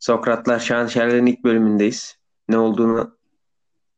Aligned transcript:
Sokratlar 0.00 0.58
Şahanşerler'in 0.58 1.26
ilk 1.26 1.44
bölümündeyiz. 1.44 2.16
Ne 2.48 2.58
olduğunu 2.58 3.16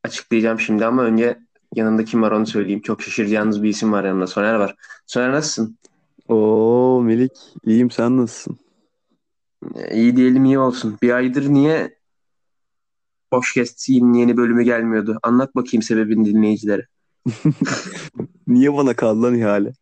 açıklayacağım 0.04 0.60
şimdi 0.60 0.86
ama 0.86 1.02
önce 1.02 1.38
yanında 1.74 2.04
kim 2.04 2.22
var 2.22 2.32
onu 2.32 2.46
söyleyeyim. 2.46 2.82
Çok 2.82 3.02
şaşıracağınız 3.02 3.62
bir 3.62 3.68
isim 3.68 3.92
var 3.92 4.04
yanımda. 4.04 4.26
Soner 4.26 4.54
var. 4.54 4.74
Soner 5.06 5.32
nasılsın? 5.32 5.78
Oo 6.28 7.00
Melik, 7.02 7.32
iyiyim 7.64 7.90
sen 7.90 8.16
nasılsın? 8.16 8.58
İyi 9.92 10.16
diyelim 10.16 10.44
iyi 10.44 10.58
olsun. 10.58 10.98
Bir 11.02 11.10
aydır 11.10 11.48
niye 11.48 11.98
Boşkest'in 13.32 14.12
yeni 14.12 14.36
bölümü 14.36 14.62
gelmiyordu? 14.62 15.18
Anlat 15.22 15.54
bakayım 15.54 15.82
sebebini 15.82 16.24
dinleyicilere. 16.24 16.86
Niye 18.46 18.74
bana 18.74 18.94
kaldı 18.94 19.22
lan 19.22 19.34
ihale? 19.34 19.72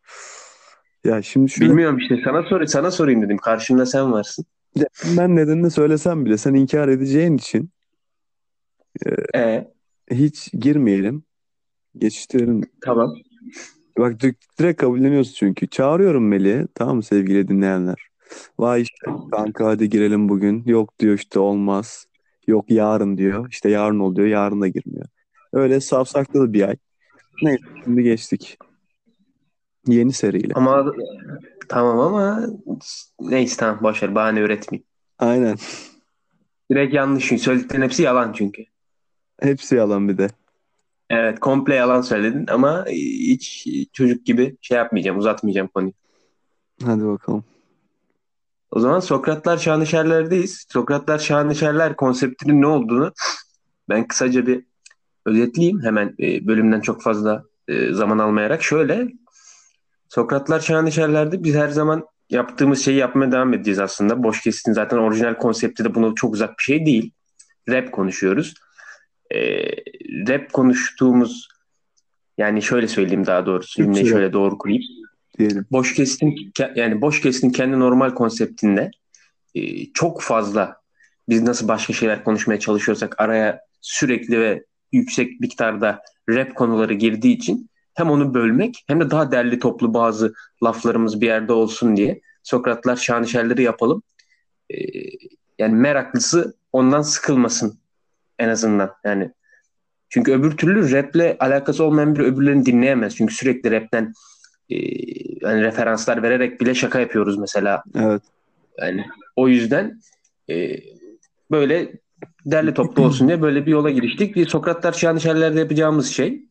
Ya 1.03 1.21
şimdi 1.21 1.49
şöyle 1.49 1.69
Bilmiyorum 1.69 1.97
işte 1.97 2.21
sana 2.23 2.43
sor 2.43 2.65
sana 2.65 2.91
sorayım 2.91 3.21
dedim. 3.21 3.37
Karşımda 3.37 3.85
sen 3.85 4.11
varsın. 4.11 4.45
Ben 5.17 5.35
nedenini 5.35 5.71
söylesem 5.71 6.25
bile 6.25 6.37
sen 6.37 6.53
inkar 6.53 6.87
edeceğin 6.87 7.37
için 7.37 7.69
E 9.35 9.67
hiç 10.11 10.51
girmeyelim. 10.51 11.23
Geçiştirelim. 11.97 12.61
tamam. 12.81 13.13
Bak 13.97 14.21
direkt, 14.59 14.81
kabulleniyorsun 14.81 15.33
çünkü. 15.33 15.67
Çağırıyorum 15.67 16.27
Melih'i. 16.27 16.67
Tamam 16.75 16.95
mı 16.95 17.03
sevgili 17.03 17.47
dinleyenler? 17.47 18.07
Vay 18.59 18.81
işte 18.81 19.07
kanka 19.31 19.65
hadi 19.65 19.89
girelim 19.89 20.29
bugün. 20.29 20.63
Yok 20.65 20.99
diyor 20.99 21.15
işte 21.15 21.39
olmaz. 21.39 22.05
Yok 22.47 22.71
yarın 22.71 23.17
diyor. 23.17 23.47
İşte 23.51 23.69
yarın 23.69 23.99
oluyor. 23.99 24.27
Yarın 24.27 24.61
da 24.61 24.67
girmiyor. 24.67 25.05
Öyle 25.53 25.79
safsakladı 25.79 26.53
bir 26.53 26.67
ay. 26.67 26.75
Neyse 27.43 27.63
şimdi 27.83 28.03
geçtik. 28.03 28.57
Yeni 29.87 30.13
seriyle. 30.13 30.53
Ama 30.55 30.93
tamam 31.69 31.99
ama 31.99 32.47
neyse 33.19 33.57
tamam 33.57 33.79
boş 33.81 34.03
ver 34.03 34.15
bahane 34.15 34.39
üretmeyeyim. 34.39 34.85
Aynen. 35.19 35.57
Direkt 36.71 36.93
yanlış. 36.93 37.25
Söylediklerin 37.25 37.81
hepsi 37.81 38.03
yalan 38.03 38.33
çünkü. 38.33 38.63
Hepsi 39.41 39.75
yalan 39.75 40.09
bir 40.09 40.17
de. 40.17 40.27
Evet 41.09 41.39
komple 41.39 41.75
yalan 41.75 42.01
söyledin 42.01 42.45
ama 42.47 42.85
hiç 42.89 43.67
çocuk 43.93 44.25
gibi 44.25 44.57
şey 44.61 44.77
yapmayacağım 44.77 45.17
uzatmayacağım 45.17 45.67
konuyu. 45.67 45.93
Hadi 46.85 47.05
bakalım. 47.05 47.43
O 48.71 48.79
zaman 48.79 48.99
Sokratlar 48.99 49.57
Şanışerler'deyiz. 49.57 50.65
Sokratlar 50.69 51.19
Şanışerler 51.19 51.95
konseptinin 51.95 52.61
ne 52.61 52.67
olduğunu 52.67 53.13
ben 53.89 54.07
kısaca 54.07 54.47
bir 54.47 54.65
özetleyeyim. 55.25 55.81
Hemen 55.83 56.15
e, 56.19 56.47
bölümden 56.47 56.81
çok 56.81 57.01
fazla 57.01 57.43
e, 57.67 57.93
zaman 57.93 58.19
almayarak. 58.19 58.63
Şöyle 58.63 59.07
Sokratlar 60.11 60.59
Şanışerler'de 60.59 61.43
biz 61.43 61.55
her 61.55 61.69
zaman 61.69 62.05
yaptığımız 62.29 62.85
şeyi 62.85 62.97
yapmaya 62.97 63.31
devam 63.31 63.53
edeceğiz 63.53 63.79
aslında. 63.79 64.23
Boş 64.23 64.41
kestin 64.41 64.73
zaten 64.73 64.97
orijinal 64.97 65.33
konsepti 65.33 65.83
de 65.85 65.95
buna 65.95 66.15
çok 66.15 66.33
uzak 66.33 66.49
bir 66.57 66.63
şey 66.63 66.85
değil. 66.85 67.11
Rap 67.69 67.91
konuşuyoruz. 67.91 68.53
E, 69.33 69.39
rap 70.27 70.53
konuştuğumuz 70.53 71.47
yani 72.37 72.61
şöyle 72.61 72.87
söyleyeyim 72.87 73.25
daha 73.25 73.45
doğrusu 73.45 73.75
cümleyi 73.83 74.07
şöyle 74.07 74.33
doğru 74.33 74.57
kurayım. 74.57 74.83
Diyelim. 75.39 75.65
Boş 75.71 75.95
kestin 75.95 76.51
ke- 76.59 76.79
yani 76.79 77.01
boş 77.01 77.21
kestin 77.21 77.49
kendi 77.49 77.79
normal 77.79 78.09
konseptinde 78.09 78.91
e, 79.55 79.91
çok 79.93 80.21
fazla 80.21 80.77
biz 81.29 81.41
nasıl 81.41 81.67
başka 81.67 81.93
şeyler 81.93 82.23
konuşmaya 82.23 82.59
çalışıyorsak 82.59 83.21
araya 83.21 83.61
sürekli 83.81 84.39
ve 84.39 84.65
yüksek 84.91 85.39
miktarda 85.39 86.01
rap 86.29 86.55
konuları 86.55 86.93
girdiği 86.93 87.35
için 87.35 87.70
hem 87.93 88.11
onu 88.11 88.33
bölmek 88.33 88.83
hem 88.87 88.99
de 88.99 89.11
daha 89.11 89.31
derli 89.31 89.59
toplu 89.59 89.93
bazı 89.93 90.33
laflarımız 90.63 91.21
bir 91.21 91.27
yerde 91.27 91.53
olsun 91.53 91.97
diye 91.97 92.21
Sokratlar 92.43 92.95
Şanışerleri 92.95 93.63
yapalım. 93.63 94.03
E, 94.69 94.75
yani 95.59 95.75
meraklısı 95.75 96.53
ondan 96.73 97.01
sıkılmasın 97.01 97.79
en 98.39 98.49
azından. 98.49 98.91
Yani 99.03 99.31
çünkü 100.09 100.31
öbür 100.31 100.57
türlü 100.57 100.91
raple 100.91 101.37
alakası 101.39 101.83
olmayan 101.83 102.15
biri 102.15 102.23
öbürlerini 102.23 102.65
dinleyemez. 102.65 103.15
Çünkü 103.15 103.33
sürekli 103.33 103.71
rapten 103.71 104.13
e, 104.69 104.75
yani 105.41 105.61
referanslar 105.61 106.23
vererek 106.23 106.61
bile 106.61 106.75
şaka 106.75 106.99
yapıyoruz 106.99 107.37
mesela. 107.37 107.83
Evet. 107.95 108.21
Yani 108.79 109.05
o 109.35 109.47
yüzden 109.47 110.01
e, 110.49 110.79
böyle 111.51 111.91
derli 112.45 112.73
toplu 112.73 113.03
olsun 113.03 113.27
diye 113.27 113.41
böyle 113.41 113.65
bir 113.65 113.71
yola 113.71 113.89
giriştik. 113.89 114.35
Bir 114.35 114.47
Sokratlar 114.47 114.93
Şanışerler'de 114.93 115.59
yapacağımız 115.59 116.07
şey 116.11 116.45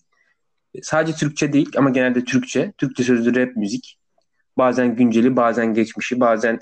sadece 0.82 1.16
Türkçe 1.16 1.53
değil 1.53 1.70
ama 1.76 1.91
genelde 1.91 2.25
Türkçe. 2.25 2.72
Türkçe 2.78 3.04
sözlü 3.04 3.36
rap 3.36 3.56
müzik. 3.56 3.98
Bazen 4.58 4.97
günceli, 4.97 5.36
bazen 5.36 5.75
geçmişi, 5.75 6.20
bazen 6.20 6.60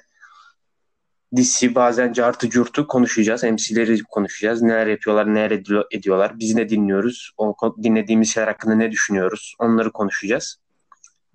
disi, 1.36 1.74
bazen 1.74 2.12
cartı 2.12 2.50
curtu 2.50 2.86
konuşacağız. 2.86 3.44
MC'leri 3.44 4.02
konuşacağız. 4.02 4.62
Neler 4.62 4.86
yapıyorlar, 4.86 5.34
neler 5.34 5.50
ediyor- 5.50 5.86
ediyorlar. 5.90 6.38
Biz 6.38 6.54
ne 6.54 6.68
dinliyoruz? 6.68 7.32
O 7.36 7.56
dinlediğimiz 7.82 8.28
şeyler 8.28 8.48
hakkında 8.48 8.74
ne 8.74 8.90
düşünüyoruz? 8.90 9.54
Onları 9.58 9.92
konuşacağız. 9.92 10.56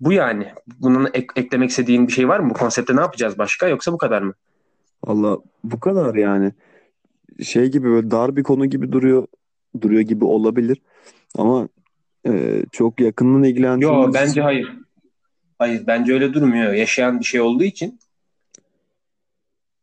Bu 0.00 0.12
yani. 0.12 0.52
Bunun 0.80 1.08
ek- 1.14 1.26
eklemek 1.36 1.70
istediğin 1.70 2.06
bir 2.06 2.12
şey 2.12 2.28
var 2.28 2.38
mı? 2.40 2.50
Bu 2.50 2.54
konsepte 2.54 2.96
ne 2.96 3.00
yapacağız 3.00 3.38
başka? 3.38 3.68
Yoksa 3.68 3.92
bu 3.92 3.98
kadar 3.98 4.22
mı? 4.22 4.34
Valla 5.04 5.38
bu 5.64 5.80
kadar 5.80 6.14
yani. 6.14 6.52
Şey 7.42 7.70
gibi 7.70 7.88
böyle 7.90 8.10
dar 8.10 8.36
bir 8.36 8.42
konu 8.42 8.66
gibi 8.66 8.92
duruyor 8.92 9.26
duruyor 9.80 10.00
gibi 10.00 10.24
olabilir. 10.24 10.82
Ama 11.38 11.68
e, 12.26 12.62
çok 12.72 13.00
yakından 13.00 13.42
ilgilendiğimiz 13.42 14.14
bence 14.14 14.42
hayır. 14.42 14.78
Hayır 15.58 15.86
bence 15.86 16.12
öyle 16.12 16.32
durmuyor. 16.32 16.72
Yaşayan 16.72 17.20
bir 17.20 17.24
şey 17.24 17.40
olduğu 17.40 17.64
için. 17.64 18.00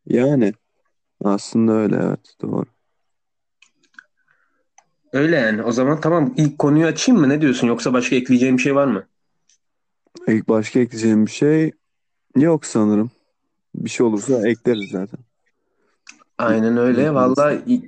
yani 0.08 0.54
aslında 1.24 1.74
öyle 1.74 1.96
evet 1.96 2.36
doğru. 2.42 2.66
Öyle 5.14 5.36
yani. 5.36 5.64
O 5.64 5.72
zaman 5.72 6.02
tamam 6.02 6.34
ilk 6.38 6.60
konuyu 6.60 6.86
açayım 6.86 7.22
mı? 7.22 7.30
Ne 7.30 7.42
diyorsun? 7.42 7.68
Yoksa 7.68 7.94
başka 7.94 8.16
ekleyeceğim 8.16 8.58
bir 8.58 8.62
şey 8.62 8.76
var 8.76 8.88
mı? 8.88 9.08
İlk 10.28 10.50
başka 10.50 10.80
ekleyeceğim 10.80 11.26
bir 11.26 11.32
şey 11.32 11.72
yok 12.36 12.66
sanırım. 12.66 13.12
Bir 13.76 13.90
şey 13.90 14.06
olursa 14.06 14.48
ekleriz 14.48 14.90
zaten. 14.92 15.20
Aynen 16.38 16.78
öyle. 16.78 17.14
Vallahi 17.14 17.82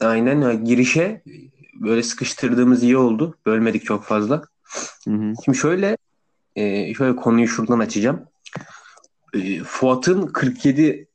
aynen 0.00 0.40
ya. 0.40 0.54
girişe 0.54 1.22
böyle 1.74 2.02
sıkıştırdığımız 2.02 2.82
iyi 2.82 2.96
oldu. 2.96 3.36
Bölmedik 3.46 3.84
çok 3.84 4.04
fazla. 4.04 4.42
Hı 5.04 5.10
hı. 5.10 5.32
Şimdi 5.44 5.58
şöyle 5.58 5.96
e, 6.56 6.94
şöyle 6.94 7.16
konuyu 7.16 7.48
şuradan 7.48 7.78
açacağım. 7.78 8.26
E, 9.34 9.58
Fuat'ın 9.58 10.26
47 10.26 11.08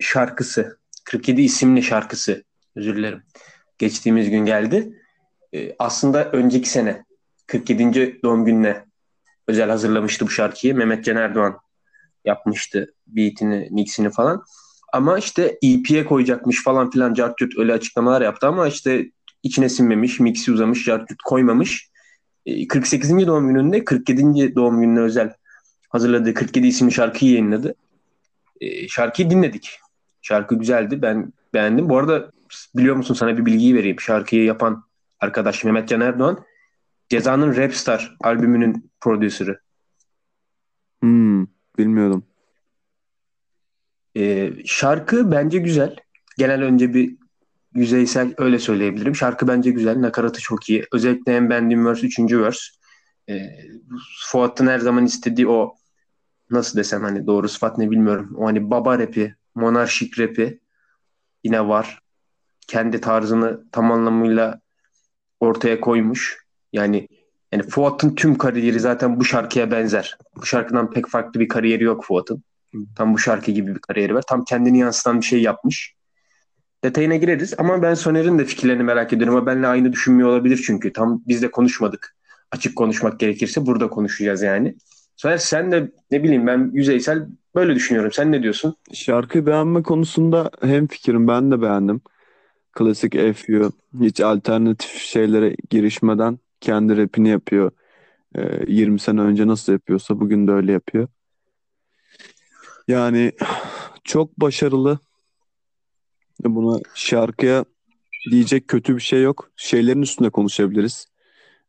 şarkısı, 0.00 0.78
47 1.04 1.42
isimli 1.42 1.82
şarkısı, 1.82 2.44
özür 2.76 2.96
dilerim. 2.96 3.22
Geçtiğimiz 3.78 4.30
gün 4.30 4.44
geldi. 4.44 5.02
E, 5.54 5.76
aslında 5.78 6.30
önceki 6.30 6.68
sene 6.68 7.04
47. 7.46 8.22
doğum 8.22 8.44
gününe 8.44 8.84
özel 9.48 9.70
hazırlamıştı 9.70 10.26
bu 10.26 10.30
şarkıyı. 10.30 10.74
Mehmet 10.74 11.04
Can 11.04 11.16
Erdoğan 11.16 11.58
yapmıştı 12.24 12.94
beatini, 13.06 13.68
mixini 13.70 14.10
falan. 14.10 14.44
Ama 14.92 15.18
işte 15.18 15.58
EP'ye 15.62 16.04
koyacakmış 16.04 16.64
falan 16.64 16.90
filan 16.90 17.14
cart 17.14 17.42
öyle 17.56 17.72
açıklamalar 17.72 18.22
yaptı 18.22 18.46
ama 18.46 18.68
işte 18.68 19.10
içine 19.46 19.68
sinmemiş, 19.68 20.20
mixi 20.20 20.52
uzamış, 20.52 20.84
cart 20.84 21.08
curt 21.08 21.22
koymamış. 21.22 21.90
E, 22.46 22.68
48. 22.68 23.26
doğum 23.26 23.48
gününde 23.48 23.84
47. 23.84 24.54
doğum 24.54 24.80
gününe 24.80 25.00
özel 25.00 25.34
hazırladığı 25.88 26.34
47 26.34 26.66
isimli 26.66 26.92
şarkıyı 26.92 27.32
yayınladı. 27.32 27.74
E, 28.60 28.88
şarkıyı 28.88 29.30
dinledik. 29.30 29.78
Şarkı 30.22 30.54
güzeldi. 30.54 31.02
Ben 31.02 31.32
beğendim. 31.54 31.88
Bu 31.88 31.98
arada 31.98 32.32
biliyor 32.76 32.96
musun 32.96 33.14
sana 33.14 33.38
bir 33.38 33.46
bilgiyi 33.46 33.74
vereyim. 33.74 34.00
Şarkıyı 34.00 34.44
yapan 34.44 34.84
arkadaş 35.20 35.64
Mehmet 35.64 35.88
Can 35.88 36.00
Erdoğan 36.00 36.44
Ceza'nın 37.08 37.56
Rapstar 37.56 38.16
albümünün 38.20 38.90
prodüsörü. 39.00 39.58
Hmm, 41.00 41.46
bilmiyordum. 41.78 42.24
E, 44.16 44.52
şarkı 44.64 45.30
bence 45.30 45.58
güzel. 45.58 45.96
Genel 46.38 46.62
önce 46.62 46.94
bir 46.94 47.16
yüzeysel 47.76 48.34
öyle 48.38 48.58
söyleyebilirim. 48.58 49.16
Şarkı 49.16 49.48
bence 49.48 49.70
güzel. 49.70 50.00
Nakaratı 50.00 50.40
çok 50.40 50.68
iyi. 50.68 50.84
Özellikle 50.92 51.36
en 51.36 51.50
beğendiğim 51.50 51.86
verse 51.86 52.06
3. 52.06 52.18
verse. 52.18 52.60
E, 53.28 53.34
Fuat'ın 54.26 54.66
her 54.66 54.78
zaman 54.78 55.04
istediği 55.04 55.48
o 55.48 55.74
nasıl 56.50 56.78
desem 56.78 57.02
hani 57.02 57.26
doğru 57.26 57.48
sıfat 57.48 57.78
ne 57.78 57.90
bilmiyorum. 57.90 58.34
O 58.38 58.46
hani 58.46 58.70
baba 58.70 58.98
rapi, 58.98 59.34
monarşik 59.54 60.18
rapi 60.18 60.60
yine 61.44 61.68
var. 61.68 62.00
Kendi 62.66 63.00
tarzını 63.00 63.64
tam 63.72 63.92
anlamıyla 63.92 64.60
ortaya 65.40 65.80
koymuş. 65.80 66.46
Yani 66.72 67.08
yani 67.52 67.62
Fuat'ın 67.62 68.14
tüm 68.14 68.38
kariyeri 68.38 68.80
zaten 68.80 69.20
bu 69.20 69.24
şarkıya 69.24 69.70
benzer. 69.70 70.18
Bu 70.36 70.46
şarkıdan 70.46 70.90
pek 70.90 71.08
farklı 71.08 71.40
bir 71.40 71.48
kariyeri 71.48 71.84
yok 71.84 72.04
Fuat'ın. 72.04 72.44
Tam 72.96 73.14
bu 73.14 73.18
şarkı 73.18 73.50
gibi 73.50 73.74
bir 73.74 73.80
kariyeri 73.80 74.14
var. 74.14 74.22
Tam 74.28 74.44
kendini 74.44 74.78
yansıtan 74.78 75.20
bir 75.20 75.26
şey 75.26 75.42
yapmış. 75.42 75.95
Detayına 76.86 77.16
gireriz 77.16 77.54
ama 77.58 77.82
ben 77.82 77.94
Soner'in 77.94 78.38
de 78.38 78.44
fikirlerini 78.44 78.82
merak 78.82 79.12
ediyorum. 79.12 79.36
Ama 79.36 79.46
benimle 79.46 79.66
aynı 79.66 79.92
düşünmüyor 79.92 80.28
olabilir 80.28 80.62
çünkü. 80.66 80.92
Tam 80.92 81.22
biz 81.26 81.42
de 81.42 81.50
konuşmadık. 81.50 82.16
Açık 82.50 82.76
konuşmak 82.76 83.20
gerekirse 83.20 83.66
burada 83.66 83.88
konuşacağız 83.88 84.42
yani. 84.42 84.76
Soner 85.16 85.38
sen 85.38 85.72
de 85.72 85.90
ne 86.10 86.22
bileyim 86.22 86.46
ben 86.46 86.70
yüzeysel 86.72 87.26
Böyle 87.56 87.74
düşünüyorum. 87.74 88.12
Sen 88.12 88.32
ne 88.32 88.42
diyorsun? 88.42 88.76
Şarkıyı 88.92 89.46
beğenme 89.46 89.82
konusunda 89.82 90.50
hem 90.62 90.86
fikrim 90.86 91.28
ben 91.28 91.50
de 91.50 91.62
beğendim. 91.62 92.00
Klasik 92.72 93.12
FU 93.12 93.72
hiç 94.00 94.20
alternatif 94.20 94.90
şeylere 94.90 95.56
girişmeden 95.70 96.38
kendi 96.60 96.96
rapini 96.96 97.28
yapıyor. 97.28 97.70
Ee, 98.34 98.64
20 98.68 99.00
sene 99.00 99.20
önce 99.20 99.46
nasıl 99.46 99.72
yapıyorsa 99.72 100.20
bugün 100.20 100.48
de 100.48 100.52
öyle 100.52 100.72
yapıyor. 100.72 101.08
Yani 102.88 103.32
çok 104.04 104.40
başarılı. 104.40 104.98
Buna 106.44 106.80
şarkıya 106.94 107.64
diyecek 108.30 108.68
kötü 108.68 108.96
bir 108.96 109.00
şey 109.00 109.22
yok. 109.22 109.50
Şeylerin 109.56 110.02
üstünde 110.02 110.30
konuşabiliriz. 110.30 111.06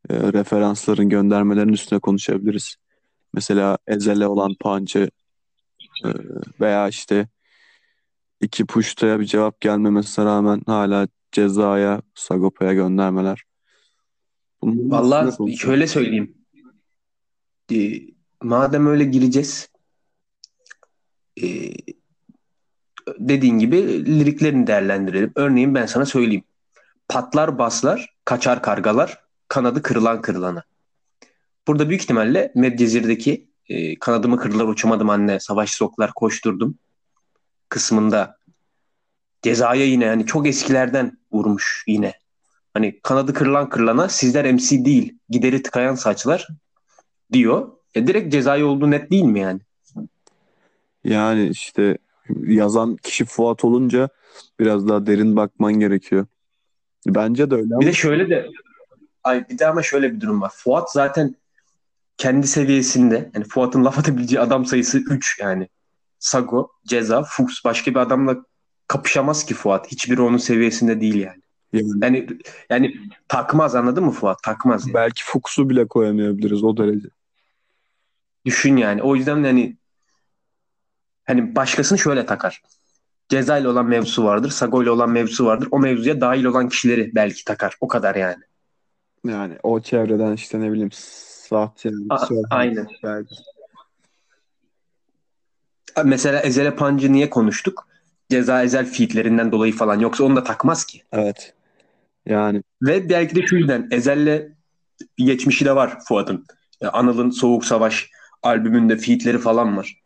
Ee, 0.10 0.34
referansların, 0.34 1.10
göndermelerin 1.10 1.74
üstüne 1.74 2.00
konuşabiliriz. 2.00 2.76
Mesela 3.34 3.78
Ezel'e 3.88 4.28
olan 4.28 4.56
punch'ı 4.60 5.10
e, 6.06 6.08
veya 6.60 6.88
işte 6.88 7.28
iki 8.42 8.66
puştaya 8.66 9.20
bir 9.20 9.26
cevap 9.26 9.62
gelmemesine 9.62 10.26
rağmen 10.26 10.62
hala 10.66 11.08
cezaya, 11.32 12.02
Sagopa'ya 12.16 12.74
göndermeler. 12.74 13.44
Bunun 14.62 14.92
Vallahi 14.92 15.58
şöyle 15.58 15.88
söyleyeyim. 15.88 16.38
Ee, 17.72 18.00
madem 18.44 18.88
öyle 18.88 19.04
gireceğiz 19.04 19.70
ee, 21.42 21.74
dediğin 23.20 23.60
gibi 23.60 24.06
liriklerini 24.20 24.68
değerlendirelim. 24.68 25.32
Örneğin 25.36 25.76
ben 25.76 25.86
sana 25.86 26.06
söyleyeyim. 26.06 26.44
Patlar 27.10 27.58
baslar, 27.60 28.16
kaçar 28.26 28.62
kargalar, 28.62 29.22
kanadı 29.48 29.82
kırılan 29.82 30.22
kırılana. 30.22 30.64
Burada 31.68 31.90
büyük 31.90 32.02
ihtimalle 32.02 32.52
Medcezir'deki 32.56 33.48
e, 33.70 34.00
kanadımı 34.00 34.38
kırdılar 34.38 34.66
uçamadım 34.66 35.10
anne, 35.10 35.40
savaş 35.40 35.72
soklar 35.72 36.12
koşturdum 36.14 36.78
kısmında 37.70 38.38
cezaya 39.42 39.86
yine 39.86 40.06
yani 40.06 40.26
çok 40.26 40.48
eskilerden 40.48 41.18
vurmuş 41.32 41.84
yine. 41.88 42.14
Hani 42.74 43.00
kanadı 43.04 43.34
kırılan 43.34 43.70
kırılana 43.70 44.10
sizler 44.10 44.54
MC 44.54 44.86
değil 44.86 45.18
gideri 45.30 45.64
tıkayan 45.64 45.96
saçlar 45.96 46.48
diyor. 47.34 47.72
E 47.96 48.08
direkt 48.08 48.32
cezayı 48.32 48.66
olduğu 48.66 48.92
net 48.92 49.12
değil 49.12 49.24
mi 49.24 49.40
yani? 49.40 49.60
Yani 51.04 51.48
işte 51.48 51.98
yazan 52.46 52.96
kişi 52.96 53.26
Fuat 53.26 53.66
olunca 53.66 54.10
biraz 54.60 54.88
daha 54.88 55.06
derin 55.06 55.36
bakman 55.36 55.74
gerekiyor. 55.74 56.26
Bence 57.08 57.52
de 57.52 57.56
öyle 57.56 57.74
ama 57.74 57.82
Bir 57.82 57.86
de 57.86 57.94
şöyle 57.94 58.30
de 58.30 58.50
ay 59.24 59.50
bir 59.50 59.60
de 59.60 59.68
ama 59.68 59.84
şöyle 59.84 60.14
bir 60.14 60.22
durum 60.22 60.42
var. 60.42 60.52
Fuat 60.56 60.92
zaten 60.92 61.36
kendi 62.18 62.48
seviyesinde 62.48 63.32
yani 63.36 63.46
Fuat'ın 63.46 63.86
laf 63.86 64.00
atabileceği 64.00 64.40
adam 64.40 64.66
sayısı 64.66 64.98
3 64.98 65.40
yani. 65.40 65.68
Sago, 66.20 66.72
Ceza, 66.86 67.24
Fuchs 67.24 67.66
başka 67.66 67.92
bir 67.92 68.00
adamla 68.00 68.38
kapışamaz 68.88 69.46
ki 69.46 69.54
Fuat. 69.54 69.92
Hiçbiri 69.92 70.22
onun 70.22 70.38
seviyesinde 70.38 71.02
değil 71.02 71.16
yani. 71.16 71.42
yani 71.74 71.88
Yani 72.02 72.28
yani 72.70 72.96
takmaz 73.28 73.76
anladın 73.76 74.04
mı 74.04 74.12
Fuat? 74.12 74.44
Takmaz 74.44 74.88
yani. 74.88 74.94
belki 74.94 75.24
Fuchs'u 75.24 75.70
bile 75.70 75.88
koyamayabiliriz 75.88 76.64
o 76.64 76.78
derece. 76.78 77.08
Düşün 78.46 78.78
yani. 78.78 79.04
O 79.04 79.16
yüzden 79.16 79.44
hani 79.44 79.78
hani 81.28 81.56
başkasını 81.56 81.98
şöyle 81.98 82.26
takar. 82.26 82.62
Ceza 83.30 83.58
ile 83.58 83.68
olan 83.68 83.86
mevzusu 83.86 84.24
vardır. 84.24 84.50
Sago 84.50 84.84
ile 84.84 84.92
olan 84.92 85.10
mevzusu 85.10 85.46
vardır. 85.46 85.68
O 85.72 85.80
mevzuya 85.80 86.22
dahil 86.22 86.44
olan 86.44 86.70
kişileri 86.70 87.12
belki 87.16 87.46
takar. 87.46 87.76
O 87.82 87.88
kadar 87.88 88.16
yani. 88.16 88.44
Yani 89.26 89.58
o 89.64 89.82
çevreden 89.82 90.34
işte 90.34 90.60
ne 90.60 90.72
bileyim 90.72 90.90
sahte 90.92 91.90
aynen. 92.50 92.88
belki. 93.04 93.36
Mesela 96.06 96.40
Ezele 96.40 96.76
Pancı 96.76 97.14
niye 97.14 97.30
konuştuk? 97.30 97.88
Ceza 98.30 98.64
Ezel 98.64 98.86
featlerinden 98.86 99.52
dolayı 99.52 99.74
falan. 99.74 100.00
Yoksa 100.00 100.24
onu 100.24 100.36
da 100.36 100.44
takmaz 100.44 100.86
ki. 100.86 101.04
Evet. 101.12 101.54
Yani 102.26 102.64
Ve 102.82 103.10
belki 103.10 103.36
de 103.36 103.48
şu 103.48 103.56
yüzden 103.56 103.88
Ezel'le 103.92 104.58
bir 105.18 105.26
geçmişi 105.26 105.66
de 105.66 105.76
var 105.76 105.98
Fuat'ın. 106.08 106.46
Anıl'ın 106.94 107.30
Soğuk 107.30 107.66
Savaş 107.66 108.10
albümünde 108.44 108.98
featleri 108.98 109.38
falan 109.38 109.78
var. 109.78 110.02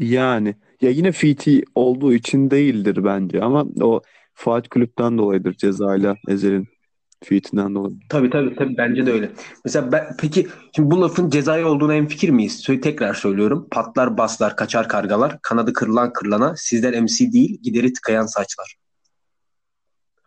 Yani 0.00 0.54
ya 0.80 0.90
yine 0.90 1.12
FT 1.12 1.48
olduğu 1.74 2.12
için 2.12 2.50
değildir 2.50 3.04
bence 3.04 3.42
ama 3.42 3.66
o 3.80 4.02
Fuat 4.34 4.68
Kulüp'ten 4.68 5.18
dolayıdır 5.18 5.54
cezayla 5.54 6.16
Ezel'in 6.28 6.68
feat'inden 7.24 7.74
dolayı. 7.74 7.94
Tabii 8.08 8.30
tabii 8.30 8.56
tabii 8.56 8.76
bence 8.76 9.06
de 9.06 9.12
öyle. 9.12 9.30
Mesela 9.64 9.92
ben, 9.92 10.16
peki 10.18 10.48
şimdi 10.76 10.90
bu 10.90 11.00
lafın 11.00 11.30
cezai 11.30 11.64
olduğuna 11.64 11.94
en 11.94 12.06
fikir 12.06 12.28
miyiz? 12.28 12.60
Söyle, 12.60 12.80
tekrar 12.80 13.14
söylüyorum. 13.14 13.68
Patlar 13.70 14.18
baslar 14.18 14.56
kaçar 14.56 14.88
kargalar. 14.88 15.38
Kanadı 15.42 15.72
kırılan 15.72 16.12
kırılana. 16.12 16.56
Sizler 16.56 17.00
MC 17.00 17.32
değil 17.32 17.58
gideri 17.62 17.92
tıkayan 17.92 18.26
saçlar. 18.26 18.76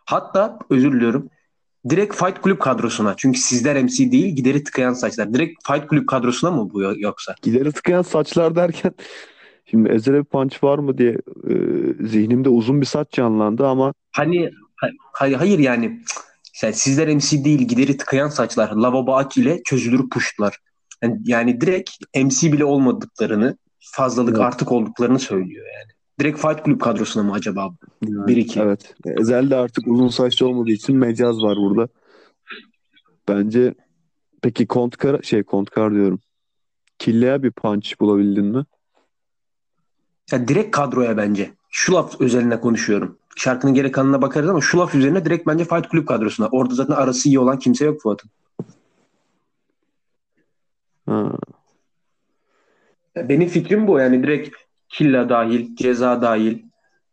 Hatta 0.05 0.59
özür 0.69 0.93
diliyorum. 0.93 1.29
Direkt 1.89 2.15
Fight 2.15 2.43
Club 2.43 2.59
kadrosuna. 2.59 3.13
Çünkü 3.17 3.39
sizler 3.39 3.83
MC 3.83 4.11
değil 4.11 4.35
gideri 4.35 4.63
tıkayan 4.63 4.93
saçlar. 4.93 5.33
Direkt 5.33 5.67
Fight 5.67 5.89
Club 5.89 6.05
kadrosuna 6.05 6.51
mı 6.51 6.69
bu 6.73 6.81
yoksa? 6.97 7.35
Gideri 7.41 7.71
tıkayan 7.71 8.01
saçlar 8.01 8.55
derken 8.55 8.91
şimdi 9.65 9.89
bir 9.89 10.23
punch 10.23 10.63
var 10.63 10.79
mı 10.79 10.97
diye 10.97 11.11
e, 11.49 11.53
zihnimde 12.07 12.49
uzun 12.49 12.81
bir 12.81 12.85
saç 12.85 13.11
canlandı 13.11 13.67
ama 13.67 13.93
Hani 14.11 14.51
ha- 14.75 14.89
hayır, 15.13 15.35
hayır 15.35 15.59
yani 15.59 16.01
yani 16.63 16.73
sizler 16.73 17.15
MC 17.15 17.45
değil 17.45 17.59
gideri 17.59 17.97
tıkayan 17.97 18.27
saçlar 18.29 18.71
lavabo 18.71 19.15
aç 19.15 19.37
ile 19.37 19.61
çözülür 19.65 20.09
puştlar. 20.09 20.57
Yani, 21.03 21.19
yani 21.23 21.61
direkt 21.61 21.89
MC 22.15 22.53
bile 22.53 22.65
olmadıklarını 22.65 23.57
fazlalık 23.79 24.35
Evet. 24.35 24.41
artık 24.45 24.71
olduklarını 24.71 25.19
söylüyor 25.19 25.65
yani. 25.65 25.91
Direkt 26.19 26.39
Fight 26.41 26.65
Club 26.65 26.79
kadrosuna 26.79 27.23
mı 27.23 27.33
acaba? 27.33 27.69
yani, 28.07 28.27
Bir 28.27 28.37
iki. 28.37 28.59
evet. 28.59 28.95
Ezel 29.05 29.49
de 29.49 29.55
artık 29.55 29.87
uzun 29.87 30.07
saçlı 30.07 30.47
olmadığı 30.47 30.71
için 30.71 30.97
mecaz 30.97 31.43
var 31.43 31.57
burada. 31.57 31.87
Bence 33.27 33.73
peki 34.41 34.67
Kontkar 34.67 35.21
şey 35.21 35.43
Kontkar 35.43 35.93
diyorum. 35.93 36.19
Kille'ye 36.99 37.43
bir 37.43 37.51
punch 37.51 37.99
bulabildin 37.99 38.45
mi? 38.45 38.65
Ya 40.33 40.47
direkt 40.47 40.71
kadroya 40.71 41.17
bence. 41.17 41.51
Şu 41.69 41.93
laf 41.93 42.21
özeline 42.21 42.59
konuşuyorum. 42.59 43.17
Şarkının 43.35 43.73
geri 43.73 43.91
kalanına 43.91 44.21
bakarız 44.21 44.49
ama 44.49 44.61
şu 44.61 44.79
laf 44.79 44.95
üzerine 44.95 45.25
direkt 45.25 45.47
bence 45.47 45.65
Fight 45.65 45.91
Club 45.91 46.05
kadrosuna. 46.05 46.47
Orada 46.47 46.75
zaten 46.75 46.93
arası 46.93 47.29
iyi 47.29 47.39
olan 47.39 47.59
kimse 47.59 47.85
yok 47.85 48.01
Fuat'ın. 48.01 48.29
Ha. 51.05 51.31
Ya 53.15 53.29
Benim 53.29 53.49
fikrim 53.49 53.87
bu 53.87 53.99
yani 53.99 54.23
direkt 54.23 54.55
Killa 54.89 55.29
dahil, 55.29 55.75
Ceza 55.75 56.21
dahil, 56.21 56.63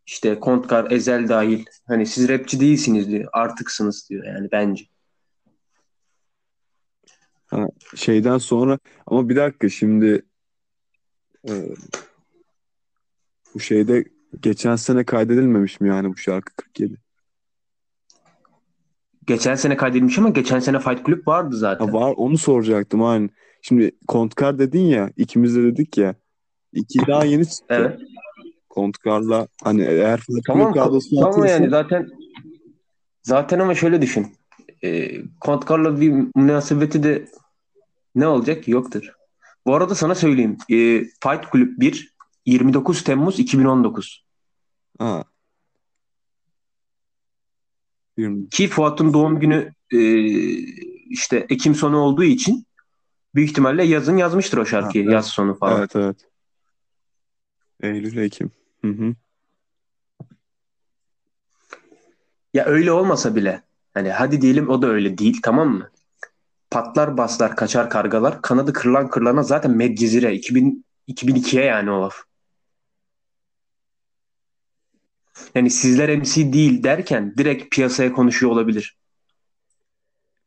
işte 0.06 0.40
Kontkar, 0.40 0.90
Ezel 0.90 1.28
dahil. 1.28 1.64
Hani 1.88 2.06
siz 2.06 2.28
rapçi 2.28 2.60
değilsiniz 2.60 3.08
diyor. 3.08 3.28
Artıksınız 3.32 4.10
diyor 4.10 4.24
yani 4.24 4.48
bence. 4.52 4.84
Şeyden 7.96 8.38
sonra 8.38 8.78
ama 9.06 9.28
bir 9.28 9.36
dakika 9.36 9.68
şimdi 9.68 10.22
e, 11.48 11.52
bu 13.54 13.60
şeyde 13.60 14.04
geçen 14.40 14.76
sene 14.76 15.04
kaydedilmemiş 15.04 15.80
mi 15.80 15.88
yani 15.88 16.08
bu 16.08 16.16
şarkı 16.16 16.54
47? 16.56 16.96
Geçen 19.26 19.54
sene 19.54 19.76
kaydedilmiş 19.76 20.18
ama 20.18 20.28
geçen 20.28 20.58
sene 20.60 20.78
Fight 20.80 21.06
Club 21.06 21.26
vardı 21.26 21.56
zaten. 21.56 21.86
Ha, 21.86 21.92
var 21.92 22.14
onu 22.16 22.38
soracaktım 22.38 23.02
aynı. 23.04 23.28
Şimdi 23.62 23.90
Kontkar 24.08 24.58
dedin 24.58 24.80
ya 24.86 25.10
ikimiz 25.16 25.56
de 25.56 25.62
dedik 25.62 25.98
ya 25.98 26.14
iki 26.72 26.98
daha 27.06 27.24
yeni 27.24 27.46
çıktı. 27.48 27.64
Evet. 27.68 28.00
Kontkar'la 28.68 29.48
hani 29.64 29.82
eğer 29.82 30.20
Fight 30.20 30.44
Tamam, 30.46 30.72
Club 30.72 30.82
kadrosuna 30.82 31.20
tamam 31.20 31.34
atılırsa- 31.40 31.50
yani 31.50 31.70
zaten 31.70 32.08
zaten 33.22 33.58
ama 33.58 33.74
şöyle 33.74 34.02
düşün. 34.02 34.26
E, 34.84 35.10
Kontkar'la 35.40 36.00
bir 36.00 36.14
münasebeti 36.36 37.02
de 37.02 37.28
ne 38.14 38.26
olacak? 38.26 38.68
Yoktur. 38.68 39.12
Bu 39.66 39.74
arada 39.74 39.94
sana 39.94 40.14
söyleyeyim. 40.14 40.56
E, 40.70 40.76
Fight 41.04 41.52
Club 41.52 41.68
1 41.80 42.14
29 42.46 43.04
Temmuz 43.04 43.38
2019. 43.38 44.24
Ha. 44.98 45.24
Ki 48.50 48.68
Fuat'ın 48.68 49.12
doğum 49.12 49.40
günü 49.40 49.72
e, 49.92 49.98
işte 51.10 51.46
Ekim 51.48 51.74
sonu 51.74 51.96
olduğu 51.98 52.24
için 52.24 52.66
büyük 53.34 53.50
ihtimalle 53.50 53.84
yazın 53.84 54.16
yazmıştır 54.16 54.58
o 54.58 54.66
şarkıyı. 54.66 55.04
Ha, 55.04 55.08
evet. 55.08 55.14
Yaz 55.14 55.26
sonu 55.26 55.54
falan. 55.54 55.78
Evet 55.78 55.96
evet. 55.96 56.16
Eylül 57.80 58.16
Ekim. 58.16 58.50
Hı 58.84 58.88
hı. 58.88 59.14
Ya 62.54 62.64
öyle 62.64 62.92
olmasa 62.92 63.36
bile 63.36 63.62
hani 63.94 64.10
hadi 64.10 64.40
diyelim 64.40 64.68
o 64.68 64.82
da 64.82 64.86
öyle 64.86 65.18
değil 65.18 65.40
tamam 65.42 65.68
mı? 65.68 65.90
Patlar 66.70 67.16
baslar 67.16 67.56
kaçar 67.56 67.90
kargalar 67.90 68.42
kanadı 68.42 68.72
kırılan 68.72 69.10
kırılana 69.10 69.42
zaten 69.42 69.70
Medcezire 69.70 70.34
2000, 70.34 70.84
2002'ye 71.08 71.64
yani 71.64 71.90
o 71.90 72.02
laf. 72.02 72.29
Yani 75.54 75.70
sizler 75.70 76.16
MC 76.18 76.52
değil 76.52 76.82
derken 76.82 77.34
direkt 77.38 77.74
piyasaya 77.74 78.12
konuşuyor 78.12 78.52
olabilir. 78.52 78.98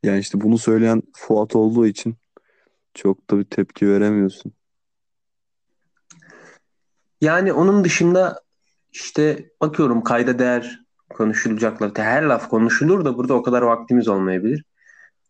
Yani 0.04 0.20
işte 0.20 0.42
bunu 0.42 0.58
söyleyen 0.58 1.04
Fuat 1.16 1.56
olduğu 1.56 1.88
için 1.88 2.16
çok 2.94 3.30
da 3.30 3.40
bir 3.40 3.44
tepki 3.44 3.88
veremiyorsun. 3.88 4.54
Yani 7.22 7.54
onun 7.54 7.84
dışında 7.84 8.42
işte 8.92 9.50
bakıyorum 9.62 10.04
kayda 10.04 10.40
değer 10.40 10.80
konuşulacaklar. 11.10 11.92
Her 11.96 12.24
laf 12.24 12.50
konuşulur 12.50 13.06
da 13.06 13.18
burada 13.18 13.34
o 13.34 13.44
kadar 13.44 13.62
vaktimiz 13.62 14.08
olmayabilir. 14.08 14.64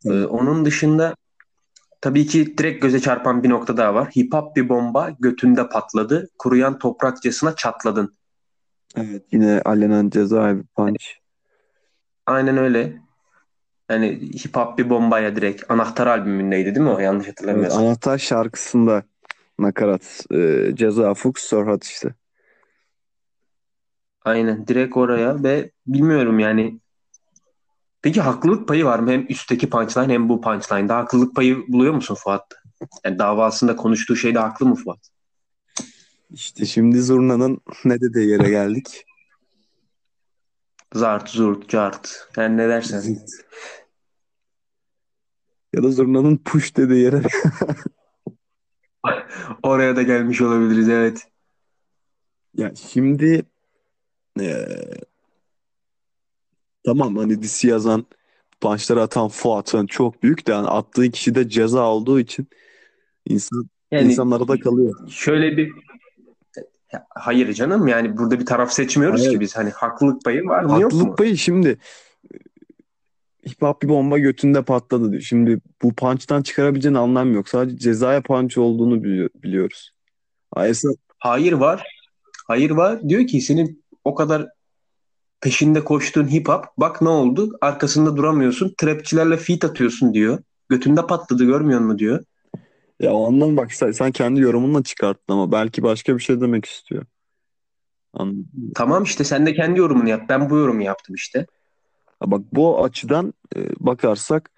Ee, 0.05 0.23
onun 0.23 0.65
dışında 0.65 1.15
tabii 2.01 2.27
ki 2.27 2.57
direkt 2.57 2.81
göze 2.81 2.99
çarpan 2.99 3.43
bir 3.43 3.49
nokta 3.49 3.77
daha 3.77 3.93
var. 3.93 4.09
Hip 4.09 4.33
hop 4.33 4.55
bir 4.55 4.69
bomba 4.69 5.09
götünde 5.19 5.69
patladı. 5.69 6.29
Kuruyan 6.37 6.79
toprakçasına 6.79 7.55
çatladın. 7.55 8.17
Evet 8.95 9.23
yine 9.31 9.61
alenen 9.65 10.09
cezaevi 10.09 10.63
punch. 10.75 11.05
Aynen 12.25 12.57
öyle. 12.57 13.01
Yani 13.89 14.19
hip 14.45 14.55
hop 14.55 14.77
bir 14.77 14.89
bombaya 14.89 15.35
direkt 15.35 15.71
anahtar 15.71 16.07
albümündeydi 16.07 16.65
değil 16.75 16.85
mi 16.85 16.89
o? 16.89 16.99
Yanlış 16.99 17.25
Evet, 17.27 17.39
hatırlamıyorsam. 17.39 17.83
anahtar 17.83 18.17
şarkısında 18.17 19.03
nakarat 19.59 20.25
e, 20.31 20.69
ceza 20.73 21.13
Fuchs 21.13 21.43
Sorhat 21.43 21.83
işte. 21.83 22.13
Aynen 24.25 24.67
direkt 24.67 24.97
oraya 24.97 25.43
ve 25.43 25.71
bilmiyorum 25.87 26.39
yani. 26.39 26.79
Peki 28.01 28.21
haklılık 28.21 28.67
payı 28.67 28.85
var 28.85 28.99
mı? 28.99 29.11
Hem 29.11 29.25
üstteki 29.29 29.69
punchline 29.69 30.13
hem 30.13 30.29
bu 30.29 30.41
punchline'da 30.41 30.97
haklılık 30.97 31.35
payı 31.35 31.67
buluyor 31.67 31.93
musun 31.93 32.15
Fuat? 32.15 32.53
Yani 33.05 33.19
davasında 33.19 33.75
konuştuğu 33.75 34.15
şeyde 34.15 34.39
haklı 34.39 34.65
mı 34.65 34.75
Fuat? 34.75 34.99
İşte 36.33 36.65
şimdi 36.65 37.01
Zurna'nın 37.01 37.61
ne 37.85 38.01
dediği 38.01 38.29
yere 38.29 38.49
geldik. 38.49 39.05
Zart, 40.93 41.29
zurt, 41.29 41.69
cart. 41.69 42.27
Yani 42.37 42.57
ne 42.57 42.69
dersen. 42.69 43.17
Ya 45.73 45.83
da 45.83 45.91
Zurna'nın 45.91 46.37
push 46.37 46.75
dediği 46.77 47.01
yere. 47.03 47.21
Oraya 49.63 49.95
da 49.95 50.03
gelmiş 50.03 50.41
olabiliriz 50.41 50.89
evet. 50.89 51.27
Ya 52.57 52.71
şimdi 52.75 53.45
e, 54.39 54.65
tamam 56.85 57.15
hani 57.17 57.41
disi 57.43 57.67
yazan 57.67 58.05
punchları 58.61 59.01
atan 59.01 59.27
Fuat'ın 59.27 59.85
çok 59.85 60.23
büyük 60.23 60.47
de 60.47 60.51
yani 60.51 60.67
attığı 60.67 61.11
kişi 61.11 61.35
de 61.35 61.49
ceza 61.49 61.81
olduğu 61.89 62.19
için 62.19 62.47
insan 63.25 63.69
Yani 63.91 64.11
insanlara 64.11 64.47
da 64.47 64.59
kalıyor. 64.59 65.09
şöyle 65.09 65.57
bir 65.57 65.71
Ya, 66.93 67.05
hayır 67.09 67.53
canım 67.53 67.87
yani 67.87 68.17
burada 68.17 68.39
bir 68.39 68.45
taraf 68.45 68.71
seçmiyoruz 68.71 69.21
Hayır. 69.21 69.31
ki 69.31 69.39
biz. 69.39 69.57
Hani 69.57 69.69
haklılık 69.69 70.25
payı 70.25 70.45
var 70.45 70.63
mı 70.63 70.81
yok 70.81 70.91
mu? 70.91 70.99
Haklılık 70.99 71.17
payı 71.17 71.37
şimdi 71.37 71.77
hip 73.47 73.61
hop 73.61 73.81
bir 73.81 73.89
bomba 73.89 74.19
götünde 74.19 74.61
patladı 74.61 75.11
diyor. 75.11 75.21
Şimdi 75.21 75.59
bu 75.81 75.93
punch'tan 75.93 76.41
çıkarabileceğin 76.41 76.95
anlam 76.95 77.33
yok. 77.33 77.49
Sadece 77.49 77.77
cezaya 77.77 78.21
punch 78.21 78.57
olduğunu 78.57 78.95
bili- 79.03 79.29
biliyoruz. 79.43 79.91
Ha, 80.55 80.67
esas 80.67 80.95
Hayır 81.19 81.53
var. 81.53 81.83
Hayır 82.47 82.71
var. 82.71 83.09
Diyor 83.09 83.27
ki 83.27 83.41
senin 83.41 83.83
o 84.03 84.15
kadar 84.15 84.47
peşinde 85.41 85.83
koştuğun 85.83 86.31
hip 86.31 86.47
hop 86.47 86.65
bak 86.77 87.01
ne 87.01 87.09
oldu? 87.09 87.57
Arkasında 87.61 88.17
duramıyorsun. 88.17 88.73
Trapçilerle 88.77 89.37
feat 89.37 89.63
atıyorsun 89.63 90.13
diyor. 90.13 90.39
Götünde 90.69 91.07
patladı 91.07 91.45
görmüyor 91.45 91.79
musun 91.79 91.99
diyor. 91.99 92.23
Ya 93.03 93.13
o 93.13 93.27
anlam 93.27 93.57
bak 93.57 93.73
sen, 93.73 93.91
sen 93.91 94.11
kendi 94.11 94.39
yorumunla 94.41 94.83
çıkarttın 94.83 95.33
ama 95.33 95.51
belki 95.51 95.83
başka 95.83 96.17
bir 96.17 96.23
şey 96.23 96.41
demek 96.41 96.65
istiyor. 96.65 97.05
Anladın 98.13 98.39
mı? 98.39 98.71
Tamam 98.75 99.03
işte 99.03 99.23
sen 99.23 99.45
de 99.45 99.53
kendi 99.53 99.79
yorumunu 99.79 100.09
yap. 100.09 100.21
Ben 100.29 100.49
bu 100.49 100.57
yorumu 100.57 100.83
yaptım 100.83 101.15
işte. 101.15 101.45
Ha, 102.19 102.31
bak 102.31 102.41
bu 102.53 102.83
açıdan 102.83 103.33
e, 103.55 103.59
bakarsak 103.79 104.51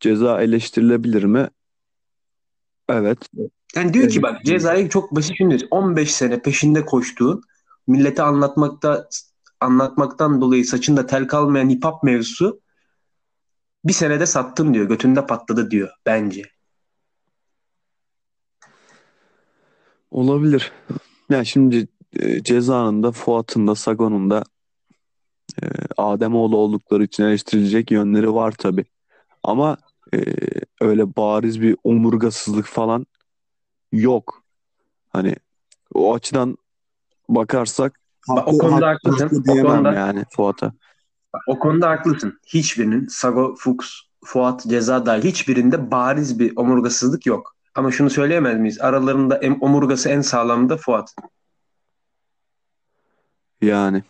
ceza 0.00 0.42
eleştirilebilir 0.42 1.24
mi? 1.24 1.48
Evet. 2.88 3.18
Yani 3.76 3.94
diyor 3.94 4.08
ki 4.08 4.22
bak 4.22 4.44
cezayı 4.44 4.88
çok 4.88 5.16
basit 5.16 5.36
şimdi 5.38 5.66
15 5.70 6.14
sene 6.14 6.42
peşinde 6.42 6.84
koştuğun 6.84 7.42
millete 7.86 8.22
anlatmakta 8.22 9.08
anlatmaktan 9.60 10.40
dolayı 10.40 10.64
saçında 10.64 11.06
tel 11.06 11.26
kalmayan 11.26 11.68
hip 11.68 11.84
hop 11.84 12.02
mevzusu 12.02 12.60
bir 13.84 13.92
senede 13.92 14.26
sattın 14.26 14.74
diyor. 14.74 14.88
Götünde 14.88 15.26
patladı 15.26 15.70
diyor 15.70 15.88
bence. 16.06 16.42
Olabilir. 20.14 20.72
Yani 21.30 21.46
şimdi 21.46 21.88
e, 22.20 22.42
cezanın 22.42 23.02
da 23.02 23.12
Fuat'ın 23.12 23.66
da 23.66 23.74
Sagon'un 23.74 24.30
da 24.30 24.44
e, 25.62 25.66
Ademoğlu 25.96 26.56
oldukları 26.56 27.04
için 27.04 27.24
eleştirilecek 27.24 27.90
yönleri 27.90 28.34
var 28.34 28.54
tabii. 28.58 28.84
Ama 29.42 29.76
e, 30.14 30.18
öyle 30.80 31.16
bariz 31.16 31.60
bir 31.60 31.76
omurgasızlık 31.84 32.66
falan 32.66 33.06
yok. 33.92 34.42
Hani 35.12 35.36
o 35.94 36.14
açıdan 36.14 36.56
bakarsak 37.28 38.00
Bak, 38.28 38.48
o 38.48 38.58
konuda 38.58 38.86
haklı- 38.88 39.10
haklısın. 39.10 39.24
haklı 39.38 39.52
O 39.52 39.62
konuda- 39.62 39.92
yani 39.94 40.24
Fuat'a. 40.30 40.72
O 41.46 41.58
konuda 41.58 41.90
haklısın. 41.90 42.38
Hiçbirinin 42.46 43.06
Sago, 43.08 43.54
Fuchs, 43.58 43.88
Fuat, 44.24 44.66
Ceza 44.66 45.06
dahil 45.06 45.22
hiçbirinde 45.22 45.90
bariz 45.90 46.38
bir 46.38 46.52
omurgasızlık 46.56 47.26
yok. 47.26 47.53
Ama 47.74 47.90
şunu 47.90 48.10
söyleyemez 48.10 48.58
miyiz? 48.58 48.80
Aralarında 48.80 49.36
en, 49.36 49.58
omurgası 49.60 50.08
en 50.08 50.20
sağlam 50.20 50.68
da 50.68 50.76
Fuat. 50.76 51.14
Yani. 53.62 54.02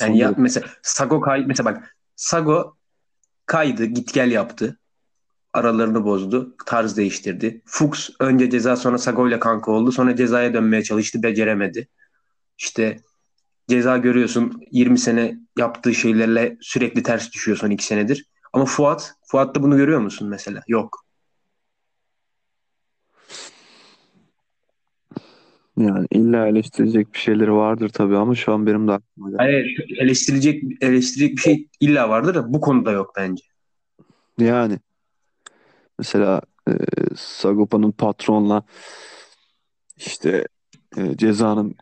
Yani 0.00 0.18
ya, 0.18 0.34
mesela 0.36 0.66
Sago 0.82 1.20
kay 1.20 1.44
mesela 1.46 1.74
bak 1.74 1.96
Sago 2.16 2.76
kaydı, 3.46 3.84
git 3.84 4.14
gel 4.14 4.30
yaptı. 4.30 4.78
Aralarını 5.52 6.04
bozdu. 6.04 6.56
Tarz 6.66 6.96
değiştirdi. 6.96 7.62
Fuchs 7.66 8.10
önce 8.20 8.50
ceza 8.50 8.76
sonra 8.76 8.98
Sago 8.98 9.28
ile 9.28 9.40
kanka 9.40 9.72
oldu. 9.72 9.92
Sonra 9.92 10.16
cezaya 10.16 10.54
dönmeye 10.54 10.82
çalıştı. 10.82 11.22
Beceremedi. 11.22 11.88
İşte 12.58 13.00
ceza 13.68 13.96
görüyorsun 13.96 14.62
20 14.70 14.98
sene 14.98 15.38
yaptığı 15.58 15.94
şeylerle 15.94 16.56
sürekli 16.60 17.02
ters 17.02 17.32
düşüyor 17.32 17.58
son 17.58 17.70
2 17.70 17.84
senedir. 17.84 18.26
Ama 18.52 18.64
Fuat, 18.64 19.14
Fuat'ta 19.26 19.62
bunu 19.62 19.76
görüyor 19.76 20.00
musun 20.00 20.28
mesela? 20.28 20.62
Yok. 20.68 21.03
Yani 25.76 26.06
illa 26.10 26.46
eleştirecek 26.46 27.14
bir 27.14 27.18
şeyleri 27.18 27.52
vardır 27.52 27.88
tabii 27.88 28.16
ama 28.16 28.34
şu 28.34 28.52
an 28.52 28.66
benim 28.66 28.88
de 28.88 28.92
aklıma 28.92 29.30
geldi. 29.30 29.38
Hayır, 29.38 29.86
eleştirecek 29.98 30.62
eleştirecek 30.80 31.36
bir 31.36 31.40
şey 31.40 31.68
illa 31.80 32.08
vardır 32.08 32.34
da 32.34 32.52
bu 32.52 32.60
konuda 32.60 32.92
yok 32.92 33.12
bence. 33.16 33.44
Yani 34.38 34.78
mesela 35.98 36.40
e, 36.68 36.72
Sagopa'nın 37.16 37.90
patronla 37.92 38.62
işte 39.96 40.48
e, 40.96 41.16
cezanın 41.16 41.74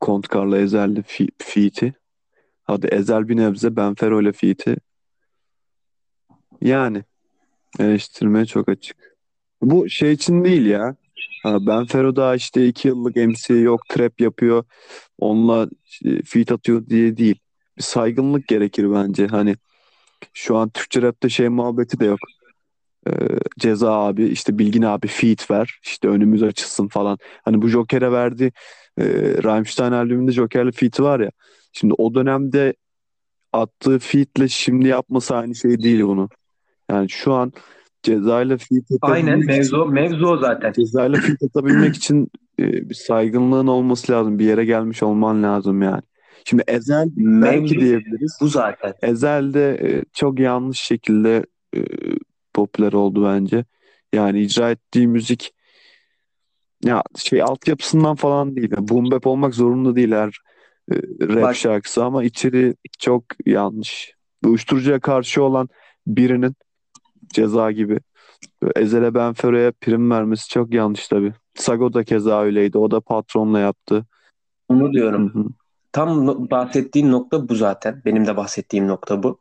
Kontkar'la 0.00 0.58
Ezel'le 0.58 1.02
fi, 1.06 1.28
feat'i. 1.38 1.94
Hadi 2.62 2.86
Ezel 2.86 3.28
bir 3.28 3.36
nebze 3.36 3.76
Benfero 3.76 4.22
ile 4.22 4.32
feat'i. 4.32 4.76
Yani 6.60 7.04
eleştirmeye 7.78 8.46
çok 8.46 8.68
açık. 8.68 9.16
Bu 9.62 9.88
şey 9.88 10.12
için 10.12 10.44
değil 10.44 10.66
ya. 10.66 10.96
Ha, 11.42 11.66
Benfero 11.66 12.16
daha 12.16 12.34
işte 12.34 12.66
iki 12.66 12.88
yıllık 12.88 13.16
MC 13.16 13.54
yok 13.54 13.88
trap 13.88 14.20
yapıyor. 14.20 14.64
Onunla 15.18 15.68
feat 16.24 16.52
atıyor 16.52 16.86
diye 16.86 17.16
değil. 17.16 17.38
Bir 17.76 17.82
saygınlık 17.82 18.48
gerekir 18.48 18.92
bence. 18.92 19.26
Hani 19.26 19.56
şu 20.32 20.56
an 20.56 20.70
Türkçe 20.70 21.02
rapte 21.02 21.28
şey 21.28 21.48
muhabbeti 21.48 22.00
de 22.00 22.04
yok. 22.04 22.18
Ee, 23.06 23.12
Ceza 23.58 23.92
abi 23.92 24.24
işte 24.26 24.58
Bilgin 24.58 24.82
abi 24.82 25.06
feat 25.06 25.50
ver 25.50 25.80
işte 25.84 26.08
önümüz 26.08 26.42
açılsın 26.42 26.88
falan. 26.88 27.18
Hani 27.44 27.62
bu 27.62 27.68
Joker'e 27.68 28.12
verdi 28.12 28.52
e, 28.98 29.04
Rammstein 29.44 29.92
albümünde 29.92 30.32
Joker'le 30.32 30.70
feat'i 30.70 31.02
var 31.02 31.20
ya. 31.20 31.30
Şimdi 31.72 31.94
o 31.98 32.14
dönemde 32.14 32.74
attığı 33.52 33.98
feat'le 33.98 34.48
şimdi 34.48 34.88
yapması 34.88 35.36
aynı 35.36 35.54
şey 35.54 35.82
değil 35.82 36.02
bunu. 36.02 36.28
Yani 36.90 37.10
şu 37.10 37.32
an 37.32 37.52
cezayla 38.02 38.56
feat 38.56 38.84
Aynen 39.02 39.26
atabilmek 39.32 39.42
için, 39.64 39.76
mevzu 39.76 39.86
mevzu 39.86 40.26
o 40.26 40.36
zaten. 40.36 40.72
cezayla 40.72 41.20
feat 41.20 41.42
atabilmek 41.42 41.96
için 41.96 42.28
e, 42.58 42.90
bir 42.90 42.94
saygınlığın 42.94 43.66
olması 43.66 44.12
lazım. 44.12 44.38
Bir 44.38 44.44
yere 44.44 44.64
gelmiş 44.64 45.02
olman 45.02 45.42
lazım 45.42 45.82
yani. 45.82 46.02
Şimdi 46.44 46.64
Ezel 46.66 47.08
belki 47.16 47.60
Mevzu 47.60 47.74
diyebiliriz. 47.80 48.38
bu 48.40 48.48
zaten. 48.48 48.94
Ezel 49.02 49.54
de 49.54 49.78
e, 49.82 50.04
çok 50.12 50.40
yanlış 50.40 50.80
şekilde 50.80 51.46
e, 51.76 51.80
popüler 52.54 52.92
oldu 52.92 53.24
bence. 53.24 53.64
Yani 54.12 54.40
icra 54.40 54.70
ettiği 54.70 55.08
müzik 55.08 55.52
ya 56.84 57.02
şey 57.16 57.42
altyapısından 57.42 58.14
falan 58.16 58.56
değil. 58.56 58.68
Yani 58.76 58.88
boom 58.88 59.10
bap 59.10 59.26
olmak 59.26 59.54
zorunda 59.54 59.96
değil 59.96 60.12
her 60.12 60.28
e, 60.92 60.94
rap 61.20 61.42
Bak- 61.42 61.56
şarkısı 61.56 62.04
ama 62.04 62.24
içeri 62.24 62.74
çok 62.98 63.24
yanlış. 63.46 64.12
Uyuşturucuya 64.44 65.00
karşı 65.00 65.42
olan 65.42 65.68
birinin 66.06 66.54
ceza 67.32 67.72
gibi 67.72 68.00
Ezel'e 68.76 69.14
Benfero'ya 69.14 69.72
prim 69.80 70.10
vermesi 70.10 70.48
çok 70.48 70.74
yanlış 70.74 71.08
tabii. 71.08 71.32
Sago 71.54 71.92
da 71.92 72.04
keza 72.04 72.42
öyleydi. 72.42 72.78
O 72.78 72.90
da 72.90 73.00
patronla 73.00 73.58
yaptı. 73.58 74.06
Onu 74.68 74.92
diyorum. 74.92 75.30
hı. 75.34 75.44
Tam 75.92 76.26
no- 76.26 76.50
bahsettiğin 76.50 77.10
nokta 77.12 77.48
bu 77.48 77.54
zaten. 77.54 78.02
Benim 78.04 78.26
de 78.26 78.36
bahsettiğim 78.36 78.88
nokta 78.88 79.22
bu. 79.22 79.38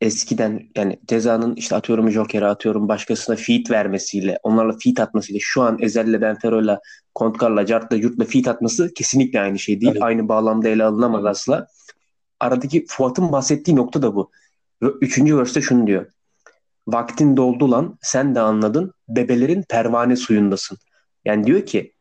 eskiden 0.00 0.68
yani 0.76 0.98
cezanın 1.08 1.54
işte 1.56 1.76
atıyorum 1.76 2.10
Joker'e 2.10 2.46
atıyorum 2.46 2.88
başkasına 2.88 3.36
feat 3.36 3.70
vermesiyle 3.70 4.38
onlarla 4.42 4.76
feat 4.84 5.00
atmasıyla 5.00 5.38
şu 5.42 5.62
an 5.62 5.78
Ezel'le 5.80 6.20
Benfero'yla 6.20 6.80
Kontkar'la 7.14 7.66
Cart'la 7.66 7.96
Yurt'la 7.96 8.24
feat 8.24 8.48
atması 8.48 8.94
kesinlikle 8.94 9.40
aynı 9.40 9.58
şey 9.58 9.80
değil. 9.80 9.92
Evet. 9.92 10.02
Aynı 10.02 10.28
bağlamda 10.28 10.68
ele 10.68 10.84
alınamaz 10.84 11.24
asla. 11.24 11.66
Aradaki 12.40 12.84
Fuat'ın 12.88 13.32
bahsettiği 13.32 13.76
nokta 13.76 14.02
da 14.02 14.14
bu. 14.14 14.30
Üçüncü 15.00 15.38
verste 15.38 15.60
şunu 15.60 15.86
diyor. 15.86 16.06
Vaktin 16.88 17.36
doldu 17.36 17.70
lan 17.70 17.98
sen 18.02 18.34
de 18.34 18.40
anladın 18.40 18.92
bebelerin 19.08 19.64
pervane 19.68 20.16
suyundasın. 20.16 20.78
Yani 21.24 21.46
diyor 21.46 21.66
ki 21.66 21.92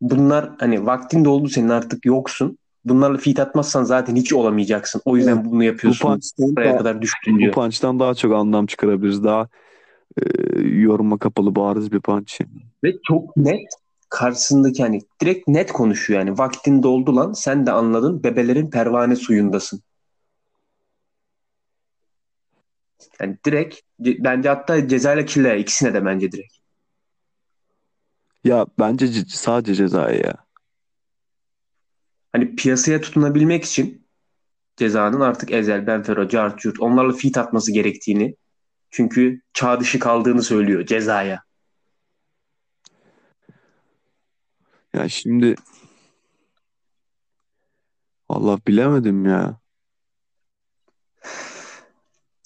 bunlar 0.00 0.50
hani 0.58 0.86
vaktin 0.86 1.24
doldu 1.24 1.48
senin 1.48 1.68
artık 1.68 2.06
yoksun. 2.06 2.58
Bunlarla 2.84 3.18
feat 3.18 3.38
atmazsan 3.38 3.84
zaten 3.84 4.16
hiç 4.16 4.32
olamayacaksın. 4.32 5.02
O 5.04 5.16
yüzden 5.16 5.44
bunu 5.44 5.58
Bu 5.58 5.62
yapıyorsun. 5.62 6.08
punch'tan, 6.08 6.56
Buraya 6.56 6.70
daha, 6.70 6.78
kadar 6.78 7.02
düştün 7.02 7.34
bu 7.34 7.38
diyor. 7.38 7.52
punch'tan 7.52 8.00
daha 8.00 8.14
çok 8.14 8.32
anlam 8.34 8.66
çıkarabiliriz. 8.66 9.24
Daha 9.24 9.48
e, 10.22 10.60
yoruma 10.60 11.18
kapalı 11.18 11.56
bariz 11.56 11.92
bir 11.92 12.00
punch. 12.00 12.32
Ve 12.84 12.92
çok 13.08 13.36
net 13.36 13.60
karşısındaki 14.08 14.82
hani 14.82 15.00
direkt 15.22 15.48
net 15.48 15.72
konuşuyor 15.72 16.20
yani. 16.20 16.38
Vaktin 16.38 16.82
doldu 16.82 17.16
lan 17.16 17.32
sen 17.32 17.66
de 17.66 17.72
anladın 17.72 18.22
bebelerin 18.24 18.70
pervane 18.70 19.16
suyundasın. 19.16 19.80
Yani 23.20 23.38
direkt 23.46 23.74
ce- 24.00 24.24
bence 24.24 24.48
hatta 24.48 24.88
cezayla 24.88 25.24
killa 25.24 25.54
ikisine 25.54 25.94
de 25.94 26.04
bence 26.04 26.32
direkt. 26.32 26.54
Ya 28.44 28.66
bence 28.78 29.06
ce- 29.06 29.36
sadece 29.36 29.74
cezaya 29.74 30.16
ya. 30.16 30.34
Hani 32.32 32.56
piyasaya 32.56 33.00
tutunabilmek 33.00 33.64
için 33.64 34.06
cezanın 34.76 35.20
artık 35.20 35.52
Ezel, 35.52 35.86
Benfero, 35.86 36.28
Cart, 36.28 36.58
Curt 36.58 36.80
onlarla 36.80 37.12
fit 37.12 37.38
atması 37.38 37.72
gerektiğini 37.72 38.36
çünkü 38.90 39.40
çağ 39.52 39.80
dışı 39.80 39.98
kaldığını 39.98 40.42
söylüyor 40.42 40.86
cezaya. 40.86 41.42
Ya 44.94 45.08
şimdi 45.08 45.54
Allah 48.28 48.58
bilemedim 48.66 49.24
ya. 49.26 49.60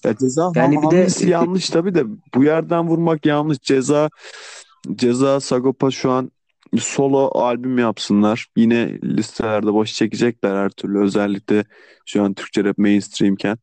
Ya 0.05 0.17
ceza 0.17 0.53
Yani 0.55 0.77
bir 0.77 0.77
de- 0.77 0.87
hamlesi 0.87 1.31
yanlış 1.31 1.71
tabii 1.71 1.95
de 1.95 2.05
bu 2.35 2.45
yerden 2.45 2.89
vurmak 2.89 3.27
yanlış. 3.27 3.59
Ceza 3.59 4.09
ceza 4.95 5.41
Sagopa 5.41 5.91
şu 5.91 6.11
an 6.11 6.31
solo 6.79 7.31
albüm 7.35 7.79
yapsınlar. 7.79 8.47
Yine 8.57 8.99
listelerde 9.03 9.73
boş 9.73 9.93
çekecekler 9.93 10.57
her 10.57 10.71
türlü. 10.71 10.99
Özellikle 10.99 11.65
şu 12.07 12.23
an 12.23 12.35
Türkçe 12.35 12.65
rap 12.65 12.79
mainstreamken. 12.79 13.59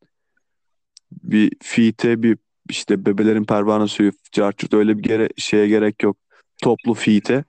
Bir 1.12 1.52
feat'e 1.62 2.22
bir 2.22 2.38
işte 2.70 3.06
bebelerin 3.06 3.44
pervane 3.44 3.88
suyu 3.88 4.12
carçurt 4.32 4.74
öyle 4.74 4.98
bir 4.98 5.02
gere 5.02 5.28
şeye 5.36 5.68
gerek 5.68 6.02
yok. 6.02 6.16
Toplu 6.62 6.94
feat'e. 6.94 7.44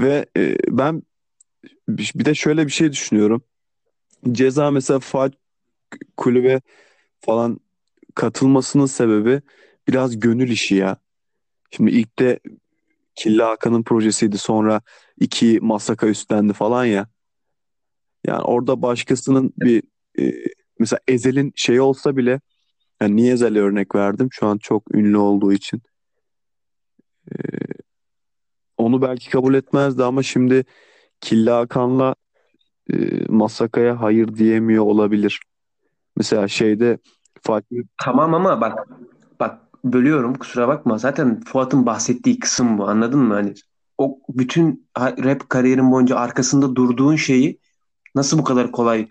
Ve 0.00 0.26
e, 0.36 0.56
ben 0.68 1.02
bir 1.88 2.24
de 2.24 2.34
şöyle 2.34 2.66
bir 2.66 2.72
şey 2.72 2.92
düşünüyorum. 2.92 3.42
Ceza 4.32 4.70
mesela 4.70 5.00
faal 5.00 5.30
kulübe 6.16 6.60
falan 7.20 7.60
katılmasının 8.14 8.86
sebebi 8.86 9.42
biraz 9.88 10.20
gönül 10.20 10.50
işi 10.50 10.74
ya. 10.74 10.96
Şimdi 11.70 11.90
ilk 11.90 12.18
de 12.18 12.40
Killa 13.14 13.50
Hakan'ın 13.50 13.82
projesiydi 13.82 14.38
sonra 14.38 14.80
iki 15.20 15.58
Masaka 15.62 16.08
üstlendi 16.08 16.52
falan 16.52 16.84
ya. 16.84 17.08
Yani 18.26 18.42
orada 18.42 18.82
başkasının 18.82 19.52
bir 19.56 19.82
e, 20.18 20.32
mesela 20.78 21.00
Ezel'in 21.08 21.52
şey 21.56 21.80
olsa 21.80 22.16
bile 22.16 22.40
yani 23.00 23.16
niye 23.16 23.32
Ezel'e 23.32 23.60
örnek 23.60 23.94
verdim? 23.94 24.28
Şu 24.32 24.46
an 24.46 24.58
çok 24.58 24.94
ünlü 24.94 25.16
olduğu 25.16 25.52
için. 25.52 25.82
E, 27.30 27.36
onu 28.76 29.02
belki 29.02 29.30
kabul 29.30 29.54
etmezdi 29.54 30.04
ama 30.04 30.22
şimdi 30.22 30.64
Killa 31.20 31.58
Hakan'la 31.58 32.14
e, 32.92 32.96
Masaka'ya 33.28 34.00
hayır 34.00 34.34
diyemiyor 34.34 34.84
olabilir. 34.84 35.40
Mesela 36.16 36.48
şeyde 36.48 36.98
Fatih 37.42 37.82
Tamam 37.98 38.34
ama 38.34 38.60
bak 38.60 38.88
bak 39.40 39.58
bölüyorum 39.84 40.34
kusura 40.34 40.68
bakma. 40.68 40.98
Zaten 40.98 41.40
Fuat'ın 41.40 41.86
bahsettiği 41.86 42.38
kısım 42.38 42.78
bu 42.78 42.88
anladın 42.88 43.20
mı? 43.20 43.34
Hani 43.34 43.54
o 43.98 44.18
bütün 44.28 44.88
rap 44.98 45.48
kariyerin 45.50 45.92
boyunca 45.92 46.16
arkasında 46.16 46.76
durduğun 46.76 47.16
şeyi 47.16 47.58
nasıl 48.14 48.38
bu 48.38 48.44
kadar 48.44 48.72
kolay 48.72 49.08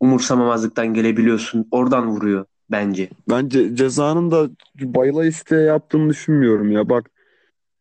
umursamamazlıktan 0.00 0.94
gelebiliyorsun? 0.94 1.68
Oradan 1.70 2.06
vuruyor 2.06 2.44
bence. 2.70 3.10
bence 3.30 3.76
cezanın 3.76 4.30
da 4.30 4.48
bayıla 4.80 5.24
isteye 5.24 5.62
yaptığını 5.62 6.10
düşünmüyorum 6.10 6.72
ya. 6.72 6.88
Bak 6.88 7.10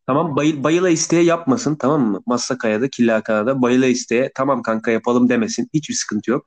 Tamam 0.07 0.35
bayıl, 0.35 0.63
bayıla 0.63 0.89
isteye 0.89 1.23
yapmasın 1.23 1.75
tamam 1.75 2.01
mı? 2.01 2.21
Massaka'ya 2.25 2.81
da 2.81 2.89
Killa 2.89 3.25
da 3.27 3.61
bayıla 3.61 3.85
isteye 3.85 4.31
tamam 4.35 4.61
kanka 4.61 4.91
yapalım 4.91 5.29
demesin. 5.29 5.69
Hiçbir 5.73 5.93
sıkıntı 5.93 6.31
yok. 6.31 6.45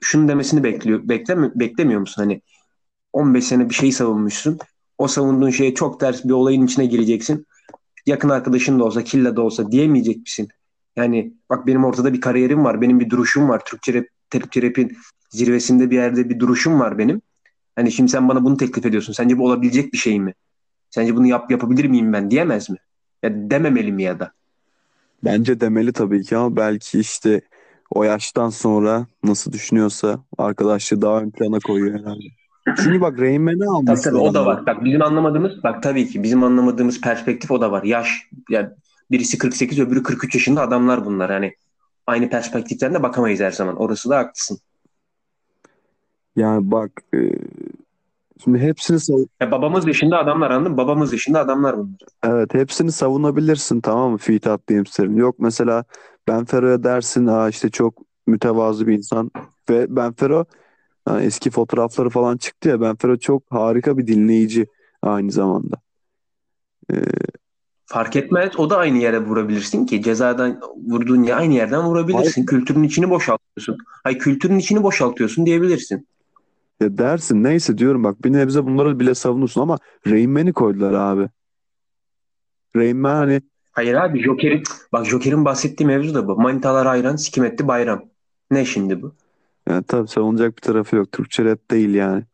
Şunu 0.00 0.28
demesini 0.28 0.64
bekliyor. 0.64 1.08
Beklemi, 1.08 1.52
beklemiyor 1.54 2.00
musun? 2.00 2.22
Hani 2.22 2.42
15 3.12 3.44
sene 3.44 3.68
bir 3.68 3.74
şey 3.74 3.92
savunmuşsun. 3.92 4.58
O 4.98 5.08
savunduğun 5.08 5.50
şeye 5.50 5.74
çok 5.74 6.00
ters 6.00 6.24
bir 6.24 6.30
olayın 6.30 6.66
içine 6.66 6.86
gireceksin. 6.86 7.46
Yakın 8.06 8.28
arkadaşın 8.28 8.78
da 8.78 8.84
olsa, 8.84 9.04
Killa 9.04 9.36
da 9.36 9.42
olsa 9.42 9.72
diyemeyecek 9.72 10.16
misin? 10.16 10.48
Yani 10.96 11.32
bak 11.50 11.66
benim 11.66 11.84
ortada 11.84 12.12
bir 12.12 12.20
kariyerim 12.20 12.64
var. 12.64 12.80
Benim 12.80 13.00
bir 13.00 13.10
duruşum 13.10 13.48
var. 13.48 13.64
Türkçe 13.64 13.94
rap, 13.94 14.04
Türkçe 14.30 14.62
rap'in 14.62 14.96
zirvesinde 15.30 15.90
bir 15.90 15.96
yerde 15.96 16.28
bir 16.30 16.38
duruşum 16.40 16.80
var 16.80 16.98
benim. 16.98 17.22
Hani 17.76 17.92
şimdi 17.92 18.10
sen 18.10 18.28
bana 18.28 18.44
bunu 18.44 18.56
teklif 18.56 18.86
ediyorsun. 18.86 19.12
Sence 19.12 19.38
bu 19.38 19.44
olabilecek 19.44 19.92
bir 19.92 19.98
şey 19.98 20.20
mi? 20.20 20.34
Sence 20.90 21.16
bunu 21.16 21.26
yap 21.26 21.50
yapabilir 21.50 21.84
miyim 21.84 22.12
ben 22.12 22.30
diyemez 22.30 22.70
mi? 22.70 22.76
Ya 23.22 23.30
dememeli 23.50 23.92
mi 23.92 24.02
ya 24.02 24.20
da? 24.20 24.32
bence 25.24 25.60
demeli 25.60 25.92
tabii 25.92 26.22
ki 26.24 26.36
ama 26.36 26.56
belki 26.56 27.00
işte 27.00 27.40
o 27.90 28.02
yaştan 28.02 28.50
sonra 28.50 29.06
nasıl 29.24 29.52
düşünüyorsa 29.52 30.18
arkadaşlığı 30.38 31.02
daha 31.02 31.20
ön 31.20 31.30
plana 31.30 31.58
koyuyor 31.58 31.98
herhalde. 32.00 32.24
Çünkü 32.76 33.00
bak 33.00 33.20
Rain 33.20 33.42
Man'i 33.42 33.58
Tabii 33.58 33.68
almışlar. 33.70 33.96
tabii 34.02 34.16
o 34.18 34.34
da 34.34 34.46
var. 34.46 34.66
Bak 34.66 34.84
bizim 34.84 35.02
anlamadığımız 35.02 35.62
bak 35.62 35.82
tabii 35.82 36.08
ki 36.08 36.22
bizim 36.22 36.42
anlamadığımız 36.44 37.00
perspektif 37.00 37.50
o 37.50 37.60
da 37.60 37.72
var. 37.72 37.82
Yaş 37.82 38.08
yani 38.50 38.68
birisi 39.10 39.38
48 39.38 39.78
öbürü 39.80 40.02
43 40.02 40.34
yaşında 40.34 40.62
adamlar 40.62 41.04
bunlar. 41.04 41.30
Yani 41.30 41.54
aynı 42.06 42.30
perspektiften 42.30 42.94
de 42.94 43.02
bakamayız 43.02 43.40
her 43.40 43.50
zaman. 43.50 43.76
Orası 43.76 44.10
da 44.10 44.18
haklısın. 44.18 44.58
Yani 46.36 46.70
bak 46.70 46.90
e, 47.14 47.18
şimdi 48.44 48.58
hepsini 48.58 48.96
sav- 48.96 49.26
Ya 49.40 49.50
babamız 49.50 49.86
yaşında 49.86 50.18
adamlar 50.18 50.50
anladın 50.50 50.72
mı? 50.72 50.78
Babamız 50.78 51.12
yaşında 51.12 51.40
adamlar 51.40 51.78
bunlar. 51.78 51.98
evet 52.24 52.54
hepsini 52.54 52.92
savunabilirsin 52.92 53.80
tamam 53.80 54.10
mı 54.12 54.18
feat 54.18 54.46
attığım 54.46 54.86
serin. 54.86 55.16
Yok 55.16 55.34
mesela 55.38 55.84
Benfero'ya 56.30 56.82
dersin 56.82 57.26
Aa 57.26 57.48
işte 57.48 57.70
çok 57.70 57.94
mütevazı 58.26 58.86
bir 58.86 58.96
insan 58.96 59.30
ve 59.70 59.96
Benfero 59.96 60.44
ha, 61.04 61.22
eski 61.22 61.50
fotoğrafları 61.50 62.10
falan 62.10 62.36
çıktı 62.36 62.68
ya 62.68 62.80
Benfero 62.80 63.16
çok 63.16 63.42
harika 63.50 63.98
bir 63.98 64.06
dinleyici 64.06 64.66
aynı 65.02 65.32
zamanda. 65.32 65.76
E, 66.92 66.94
Fark 67.86 68.16
etmez. 68.16 68.58
O 68.58 68.70
da 68.70 68.76
aynı 68.78 68.98
yere 68.98 69.24
vurabilirsin 69.24 69.86
ki. 69.86 70.02
Cezadan 70.02 70.60
vurduğun 70.86 71.22
ya 71.22 71.36
aynı 71.36 71.54
yerden 71.54 71.82
vurabilirsin. 71.82 72.46
Kültürün 72.46 72.82
içini 72.82 73.10
boşaltıyorsun. 73.10 73.78
Hay 74.04 74.18
kültürün 74.18 74.58
içini 74.58 74.82
boşaltıyorsun 74.82 75.46
diyebilirsin. 75.46 76.06
ya 76.80 76.98
dersin 76.98 77.44
neyse 77.44 77.78
diyorum 77.78 78.04
bak 78.04 78.24
bir 78.24 78.32
nebze 78.32 78.64
bunları 78.64 79.00
bile 79.00 79.14
savunursun 79.14 79.60
ama 79.60 79.78
Rain 80.06 80.30
Man'i 80.30 80.52
koydular 80.52 80.92
abi. 80.92 81.28
Rain 82.76 82.96
Man 82.96 83.14
hani 83.14 83.40
Hayır 83.72 83.94
abi 83.94 84.22
Joker'in 84.22 84.62
bak 84.92 85.06
Joker'in 85.06 85.44
bahsettiği 85.44 85.86
mevzu 85.86 86.14
da 86.14 86.28
bu. 86.28 86.36
Manitalar 86.36 86.86
hayran, 86.86 87.16
sikim 87.16 87.44
etti 87.44 87.68
bayram. 87.68 88.04
Ne 88.50 88.64
şimdi 88.64 89.02
bu? 89.02 89.14
yani 89.68 89.84
tabii 89.84 90.08
savunacak 90.08 90.56
bir 90.56 90.62
tarafı 90.62 90.96
yok. 90.96 91.12
Türkçe 91.12 91.44
rap 91.44 91.70
değil 91.70 91.94
yani. 91.94 92.24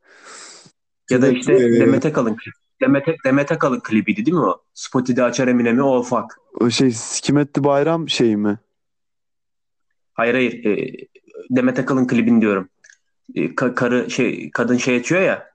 Ya 1.10 1.22
da 1.22 1.28
işte 1.28 1.58
Demet 1.80 2.06
Akalın 2.06 2.36
Demet, 2.80 3.04
Demet 3.24 3.52
Akalın 3.52 3.80
klibiydi 3.80 4.26
değil 4.26 4.36
mi 4.36 4.44
o? 4.44 4.62
Spotify'de 4.74 5.22
açar 5.22 5.48
Eminem'i 5.48 5.82
o 5.82 6.02
fuck. 6.02 6.24
O 6.60 6.70
şey 6.70 6.90
Sikimetli 6.90 7.64
Bayram 7.64 8.08
şey 8.08 8.36
mi? 8.36 8.58
Hayır 10.14 10.34
hayır. 10.34 10.64
E, 10.64 10.92
Demet 11.50 11.78
Akalın 11.78 12.06
klibini 12.06 12.40
diyorum. 12.40 12.68
E, 13.34 13.40
ka- 13.46 13.74
karı 13.74 14.10
şey 14.10 14.50
kadın 14.50 14.76
şey 14.76 14.96
açıyor 14.96 15.20
ya. 15.22 15.50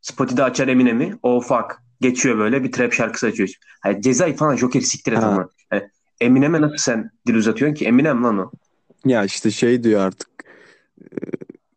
Spotify'de 0.00 0.44
açar 0.44 0.68
Eminem'i 0.68 1.18
o 1.22 1.40
fuck. 1.40 1.82
Geçiyor 2.00 2.38
böyle 2.38 2.64
bir 2.64 2.72
trap 2.72 2.92
şarkısı 2.92 3.26
açıyor. 3.26 3.48
Hayır, 3.80 4.00
Cezayı 4.00 4.36
falan 4.36 4.56
Joker'i 4.56 4.84
siktir 4.84 5.12
et 5.12 5.18
ama. 5.18 5.48
Yani 5.72 5.90
Eminem'e 6.20 6.60
nasıl 6.60 6.76
sen 6.76 7.10
dil 7.26 7.34
uzatıyorsun 7.34 7.74
ki? 7.74 7.86
Eminem 7.86 8.24
lan 8.24 8.38
o. 8.38 8.50
Ya 9.04 9.24
işte 9.24 9.50
şey 9.50 9.82
diyor 9.82 10.00
artık 10.00 10.28
e, 11.00 11.06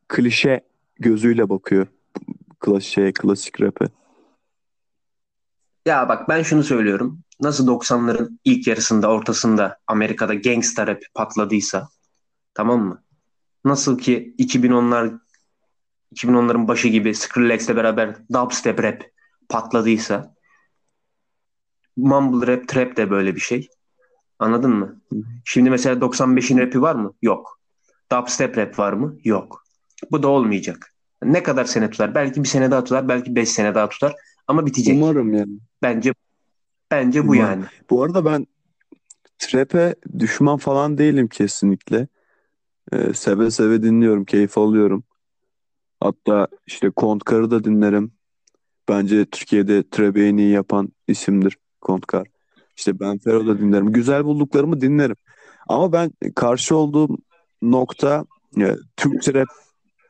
klişe 0.07 0.61
gözüyle 0.99 1.49
bakıyor. 1.49 1.87
Klasik 2.59 2.93
şey, 2.93 3.13
klasik 3.13 3.61
rap'e. 3.61 3.85
Ya 5.85 6.09
bak 6.09 6.29
ben 6.29 6.43
şunu 6.43 6.63
söylüyorum. 6.63 7.19
Nasıl 7.41 7.67
90'ların 7.67 8.39
ilk 8.45 8.67
yarısında 8.67 9.07
ortasında 9.09 9.79
Amerika'da 9.87 10.33
gangsta 10.33 10.87
rap 10.87 11.01
patladıysa 11.13 11.89
tamam 12.53 12.81
mı? 12.81 13.03
Nasıl 13.65 13.97
ki 13.97 14.35
2010'lar 14.39 15.19
2010'ların 16.15 16.67
başı 16.67 16.87
gibi 16.87 17.15
Skrillex'le 17.15 17.69
beraber 17.69 18.15
dubstep 18.33 18.83
rap 18.83 19.12
patladıysa 19.53 20.35
mumble 21.97 22.47
rap, 22.47 22.67
trap 22.67 22.97
de 22.97 23.09
böyle 23.09 23.35
bir 23.35 23.39
şey. 23.39 23.69
Anladın 24.39 24.71
mı? 24.71 25.01
Şimdi 25.45 25.69
mesela 25.69 25.95
95'in 25.95 26.57
rapi 26.57 26.81
var 26.81 26.95
mı? 26.95 27.13
Yok. 27.21 27.59
Dubstep 28.11 28.57
rap 28.57 28.79
var 28.79 28.93
mı? 28.93 29.17
Yok. 29.23 29.63
Bu 30.11 30.23
da 30.23 30.27
olmayacak. 30.27 30.93
Ne 31.23 31.43
kadar 31.43 31.65
sene 31.65 31.89
tutar? 31.89 32.15
Belki 32.15 32.43
bir 32.43 32.47
sene 32.47 32.71
daha 32.71 32.83
tutar, 32.83 33.07
belki 33.07 33.35
beş 33.35 33.49
sene 33.49 33.75
daha 33.75 33.89
tutar 33.89 34.15
ama 34.47 34.65
bitecek. 34.65 34.95
Umarım 34.95 35.33
yani. 35.33 35.59
Bence 35.81 36.13
bence 36.91 37.27
bu 37.27 37.31
Umarım. 37.31 37.49
yani. 37.49 37.65
Bu 37.89 38.03
arada 38.03 38.25
ben 38.25 38.47
trap'e 39.37 39.95
düşman 40.19 40.57
falan 40.57 40.97
değilim 40.97 41.27
kesinlikle. 41.27 42.07
Ee, 42.91 43.13
seve 43.13 43.51
seve 43.51 43.83
dinliyorum, 43.83 44.25
keyif 44.25 44.57
alıyorum. 44.57 45.03
Hatta 45.99 46.47
işte 46.67 46.89
Kontkar'ı 46.89 47.51
da 47.51 47.63
dinlerim. 47.63 48.11
Bence 48.89 49.25
Türkiye'de 49.25 49.89
trap'i 49.89 50.21
en 50.21 50.37
iyi 50.37 50.51
yapan 50.51 50.89
isimdir 51.07 51.57
Kontkar. 51.81 52.27
İşte 52.77 52.99
Ben 52.99 53.17
Fero 53.17 53.47
da 53.47 53.59
dinlerim. 53.59 53.91
Güzel 53.93 54.25
bulduklarımı 54.25 54.81
dinlerim. 54.81 55.15
Ama 55.67 55.91
ben 55.91 56.11
karşı 56.35 56.75
olduğum 56.75 57.17
nokta 57.61 58.25
e, 58.59 58.75
Türkçe 58.97 59.33
rap 59.33 59.47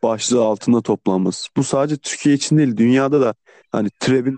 başlığı 0.04 0.44
altında 0.44 0.82
toplanması. 0.82 1.50
Bu 1.58 1.64
sadece 1.64 1.98
Türkiye 1.98 2.36
için 2.36 2.58
değil, 2.58 2.78
dünyada 2.78 3.22
da 3.22 3.34
hani 3.72 3.90
trap'in 4.00 4.38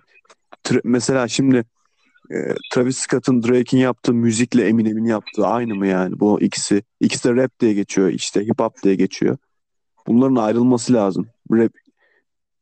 tra- 0.63 0.81
mesela 0.83 1.27
şimdi 1.27 1.65
e, 2.31 2.35
Travis 2.73 2.97
Scott'ın 2.97 3.43
Drake'in 3.43 3.81
yaptığı 3.81 4.13
müzikle 4.13 4.67
Eminem'in 4.67 5.05
yaptığı 5.05 5.47
aynı 5.47 5.75
mı 5.75 5.87
yani? 5.87 6.19
Bu 6.19 6.41
ikisi 6.41 6.83
ikisi 6.99 7.29
de 7.29 7.35
rap 7.35 7.59
diye 7.59 7.73
geçiyor, 7.73 8.09
işte 8.09 8.41
hip 8.41 8.59
hop 8.59 8.83
diye 8.83 8.95
geçiyor. 8.95 9.37
Bunların 10.07 10.35
ayrılması 10.35 10.93
lazım. 10.93 11.27
Rap 11.51 11.71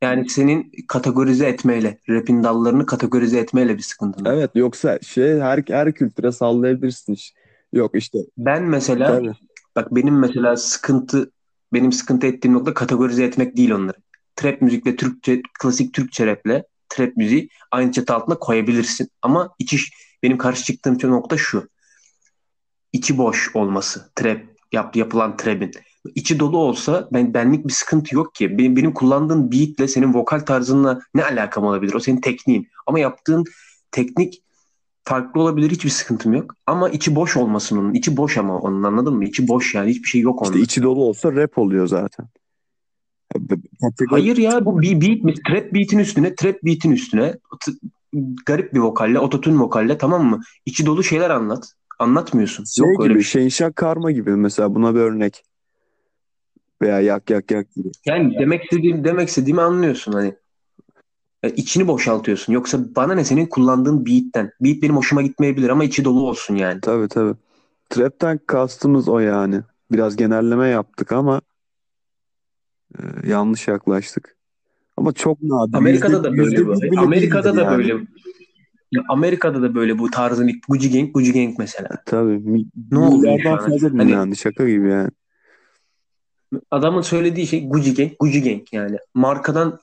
Yani 0.04 0.30
senin 0.30 0.72
kategorize 0.88 1.48
etmeyle, 1.48 1.98
rap'in 2.10 2.44
dallarını 2.44 2.86
kategorize 2.86 3.40
etmeyle 3.40 3.78
bir 3.78 3.84
sıkıntın. 3.84 4.26
var. 4.26 4.34
evet 4.34 4.52
yoksa 4.56 5.00
şey 5.00 5.40
her 5.40 5.64
her 5.68 5.94
kültüre 5.94 6.32
sallayabilirsin. 6.32 7.14
iş. 7.14 7.34
Yok 7.74 7.92
işte 7.94 8.20
Ben 8.38 8.64
mesela 8.64 9.08
tabii. 9.08 9.34
bak 9.76 9.96
benim 9.96 10.20
mesela 10.20 10.58
sıkıntı 10.58 11.32
benim 11.74 11.92
sıkıntı 11.92 12.28
ettiğim 12.28 12.54
nokta 12.54 12.74
kategorize 12.74 13.24
etmek 13.24 13.58
değil 13.58 13.72
onları. 13.72 13.98
Trap 14.36 14.62
müzikle 14.62 14.96
Türkçe 14.96 15.42
klasik 15.60 15.94
Türkçe 15.94 16.26
raple 16.26 16.64
trap 16.90 17.18
müziği 17.18 17.50
aynı 17.72 17.92
çatı 17.92 18.14
altına 18.14 18.40
koyabilirsin. 18.40 19.10
Ama 19.22 19.56
içi 19.60 19.78
benim 20.24 20.38
karşı 20.38 20.64
çıktığım 20.64 20.98
nokta 21.04 21.38
şu. 21.38 21.70
İçi 22.94 23.18
boş 23.18 23.56
olması. 23.56 24.12
Trap 24.16 24.42
yap, 24.72 24.96
yapılan 24.96 25.38
trap'in. 25.38 25.72
İçi 26.16 26.40
dolu 26.40 26.58
olsa 26.58 27.10
ben 27.14 27.34
benlik 27.34 27.68
bir 27.68 27.74
sıkıntı 27.74 28.16
yok 28.16 28.36
ki. 28.36 28.58
Benim, 28.58 28.76
benim 28.76 28.94
kullandığın 28.94 29.52
beatle 29.52 29.88
senin 29.88 30.14
vokal 30.14 30.40
tarzınla 30.40 31.00
ne 31.16 31.24
alakam 31.24 31.66
olabilir? 31.66 31.94
O 31.94 32.00
senin 32.00 32.22
tekniğin. 32.22 32.68
Ama 32.88 33.00
yaptığın 33.00 33.44
teknik 33.92 34.44
farklı 35.04 35.42
olabilir 35.42 35.72
hiçbir 35.72 35.90
sıkıntım 35.90 36.34
yok. 36.34 36.56
Ama 36.68 36.90
içi 36.90 37.16
boş 37.16 37.38
olmasın 37.38 37.78
onun. 37.78 37.94
İçi 37.94 38.18
boş 38.18 38.38
ama 38.38 38.60
onun 38.60 38.84
anladın 38.84 39.16
mı? 39.16 39.26
İçi 39.26 39.48
boş 39.48 39.76
yani 39.76 39.90
hiçbir 39.90 40.08
şey 40.08 40.22
yok 40.22 40.42
onda. 40.42 40.52
İşte 40.52 40.64
içi 40.64 40.84
dolu 40.84 41.04
olsa 41.04 41.32
rap 41.32 41.58
oluyor 41.58 41.88
zaten. 41.88 42.28
Hayır 44.10 44.38
ya 44.38 44.66
bu 44.66 44.82
bir 44.82 45.02
beat 45.02 45.24
mi? 45.24 45.34
Trap 45.48 45.74
beat'in 45.74 46.00
üstüne, 46.00 46.36
trap 46.36 46.64
beat'in 46.64 46.92
üstüne 46.92 47.38
garip 48.46 48.74
bir 48.74 48.80
vokalle, 48.80 49.20
ototune 49.20 49.60
vokalle 49.60 49.98
tamam 49.98 50.26
mı? 50.26 50.42
İçi 50.66 50.86
dolu 50.86 51.04
şeyler 51.04 51.30
anlat. 51.30 51.74
Anlatmıyorsun. 52.00 52.64
Şey 52.64 52.88
yok 52.88 53.02
öyle 53.02 53.14
gibi, 53.14 53.20
bir 53.20 53.24
şey. 53.24 53.42
Şehinşah 53.42 53.76
Karma 53.76 54.12
gibi 54.12 54.36
mesela 54.36 54.76
buna 54.76 54.96
bir 54.96 55.00
örnek. 55.00 55.44
Veya 56.84 57.00
Yak 57.02 57.30
Yak 57.30 57.52
Yak 57.52 57.76
gibi. 57.76 57.88
Yani 58.06 58.36
demek 58.40 58.64
istediğim 58.64 59.04
demek 59.04 59.30
istediğimi 59.30 59.62
anlıyorsun 59.62 60.12
hani. 60.14 60.34
Ya 61.44 61.50
içini 61.50 61.88
boşaltıyorsun. 61.88 62.54
Yoksa 62.54 62.80
bana 62.96 63.14
ne 63.14 63.24
senin 63.24 63.46
kullandığın 63.46 64.06
beat'ten. 64.06 64.52
Beat 64.62 64.82
benim 64.82 64.96
hoşuma 64.98 65.22
gitmeyebilir 65.22 65.70
ama 65.70 65.84
içi 65.84 66.06
dolu 66.06 66.28
olsun 66.28 66.56
yani. 66.56 66.82
Tabii 66.82 67.08
tabii. 67.08 67.36
Trap'ten 67.90 68.40
kastımız 68.48 69.10
o 69.10 69.20
yani. 69.20 69.62
Biraz 69.92 70.16
genelleme 70.16 70.68
yaptık 70.68 71.12
ama 71.12 71.42
e, 73.00 73.02
yanlış 73.30 73.68
yaklaştık. 73.68 74.36
Ama 74.98 75.12
çok 75.14 75.42
nadir. 75.44 75.78
Amerika'da 75.78 76.14
Yüzde- 76.16 76.24
da 76.24 76.38
böyle 76.38 76.92
bile 76.92 77.00
Amerika'da 77.00 77.56
da 77.56 77.62
yani. 77.62 77.78
böyle. 77.78 77.94
Ya 78.92 79.02
Amerika'da 79.10 79.62
da 79.62 79.76
böyle 79.76 80.00
bu 80.00 80.10
tarzın 80.12 80.48
ilk 80.48 80.68
Gucci 80.68 80.92
Gang, 80.92 81.14
Gucci 81.14 81.34
Gang 81.34 81.56
mesela. 81.60 81.90
Tabii. 82.06 82.38
Mi- 82.38 82.66
Ne 82.92 82.98
şu 83.10 83.18
milyardan 83.18 83.52
an? 83.52 83.70
fazla 83.70 83.90
Hani- 83.90 84.08
dinlendi. 84.10 84.36
Şaka 84.36 84.70
gibi 84.70 84.90
yani. 84.90 85.10
Adamın 86.72 87.02
söylediği 87.02 87.48
şey 87.48 87.68
Gucci 87.68 87.94
Gang, 87.94 88.12
Gucci 88.20 88.44
Gang 88.44 88.64
yani. 88.72 88.98
Markadan 89.14 89.80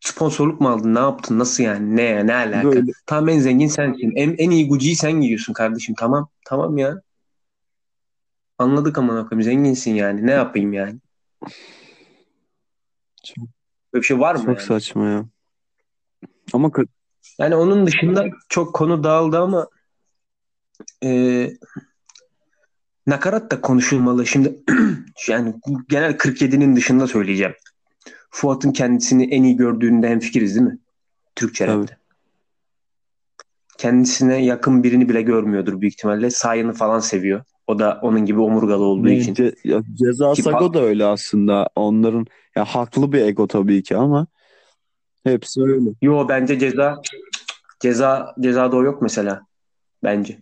sponsorluk 0.00 0.60
mu 0.60 0.68
aldın? 0.68 0.94
Ne 0.94 0.98
yaptın? 0.98 1.38
Nasıl 1.38 1.62
yani? 1.62 1.96
Ne? 1.96 2.26
Ne 2.26 2.34
alaka? 2.34 2.68
Böyle. 2.68 2.92
Tamam 3.06 3.28
en 3.28 3.38
zengin 3.38 3.68
sensin. 3.68 4.12
En, 4.16 4.34
en 4.38 4.50
iyi 4.50 4.68
Gucci'yi 4.68 4.96
sen 4.96 5.12
giyiyorsun 5.12 5.52
kardeşim. 5.52 5.94
Tamam. 5.98 6.28
Tamam 6.44 6.78
ya. 6.78 7.02
Anladık 8.58 8.98
amına 8.98 9.28
koyayım. 9.28 9.42
Zenginsin 9.42 9.94
yani. 9.94 10.26
Ne 10.26 10.30
yapayım 10.30 10.72
yani? 10.72 10.98
Çok, 13.24 13.44
Böyle 13.92 14.02
bir 14.02 14.06
şey 14.06 14.20
var 14.20 14.34
mı 14.34 14.40
çok 14.40 14.48
yani? 14.48 14.60
saçma 14.60 15.08
ya. 15.08 15.24
Ama 16.52 16.70
Yani 17.38 17.56
onun 17.56 17.86
dışında 17.86 18.26
çok 18.48 18.74
konu 18.74 19.04
dağıldı 19.04 19.38
ama 19.38 19.68
e, 21.04 21.50
nakarat 23.10 23.50
da 23.50 23.60
konuşulmalı. 23.60 24.26
Şimdi 24.26 24.56
yani 25.28 25.54
genel 25.88 26.12
47'nin 26.12 26.76
dışında 26.76 27.06
söyleyeceğim. 27.06 27.54
Fuat'ın 28.30 28.72
kendisini 28.72 29.34
en 29.34 29.42
iyi 29.42 29.56
gördüğünde 29.56 30.08
hemfikiriz 30.08 30.54
değil 30.54 30.66
mi? 30.66 30.78
Türkçe 31.36 31.66
Tabii. 31.66 31.80
rapte. 31.80 31.96
Kendisine 33.78 34.44
yakın 34.44 34.82
birini 34.82 35.08
bile 35.08 35.22
görmüyordur 35.22 35.80
büyük 35.80 35.94
ihtimalle. 35.94 36.30
Sayını 36.30 36.72
falan 36.72 37.00
seviyor. 37.00 37.44
O 37.66 37.78
da 37.78 37.98
onun 38.02 38.24
gibi 38.24 38.40
omurgalı 38.40 38.84
olduğu 38.84 39.06
ne, 39.06 39.18
için. 39.18 39.34
ce- 39.34 39.54
ya, 39.64 39.82
Ceza 39.94 40.32
Ki 40.32 40.42
Sago 40.42 40.74
da 40.74 40.82
öyle 40.82 41.04
aslında. 41.04 41.68
Onların 41.76 42.26
ya 42.56 42.64
haklı 42.64 43.12
bir 43.12 43.20
ego 43.20 43.46
tabii 43.46 43.82
ki 43.82 43.96
ama 43.96 44.26
hepsi 45.24 45.62
öyle. 45.62 45.90
Yo 46.02 46.28
bence 46.28 46.58
ceza 46.58 47.02
ceza 47.80 48.34
cezada 48.40 48.76
o 48.76 48.82
yok 48.82 49.02
mesela. 49.02 49.46
Bence. 50.02 50.38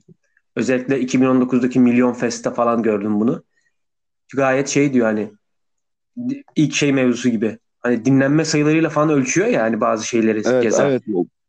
Özellikle 0.58 1.00
2019'daki 1.00 1.80
Milyon 1.80 2.12
Fest'te 2.12 2.50
falan 2.50 2.82
gördüm 2.82 3.20
bunu. 3.20 3.42
Gayet 4.34 4.68
şey 4.68 4.92
diyor 4.92 5.06
hani 5.06 5.30
ilk 6.56 6.74
şey 6.74 6.92
mevzusu 6.92 7.28
gibi. 7.28 7.58
Hani 7.80 8.04
dinlenme 8.04 8.44
sayılarıyla 8.44 8.90
falan 8.90 9.10
ölçüyor 9.10 9.46
ya 9.46 9.62
hani 9.62 9.80
bazı 9.80 10.06
şeyleri 10.06 10.42
Evet 10.46 10.62
ceza. 10.62 10.88
evet. 10.88 11.02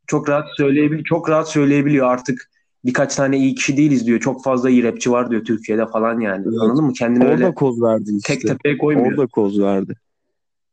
Çok 0.08 0.30
rahat 0.30 0.48
söyleyebiliyor. 0.58 1.06
Çok 1.06 1.30
rahat 1.30 1.50
söyleyebiliyor 1.50 2.08
artık. 2.08 2.50
Birkaç 2.86 3.16
tane 3.16 3.38
iyi 3.38 3.56
kişi 3.56 3.78
değiliz 3.78 4.08
diyor. 4.08 4.20
Çok 4.20 4.44
fazla 4.44 4.70
iyi 4.70 4.84
rapçi 4.84 5.12
var 5.12 5.32
diyor 5.32 5.46
Türkiye'de 5.46 5.88
falan 5.88 6.20
yani. 6.20 6.44
Evet. 6.48 6.60
Anladın 6.62 6.86
mı? 6.86 6.94
Kendini 6.94 7.24
Orada 7.24 7.34
öyle 7.34 7.54
koz 7.54 7.82
verdi 7.82 8.12
işte. 8.16 8.34
tek 8.34 8.48
tepeye 8.48 8.78
koymuyor. 8.78 9.12
Orada 9.12 9.28
koz 9.28 9.60
verdi. 9.62 9.94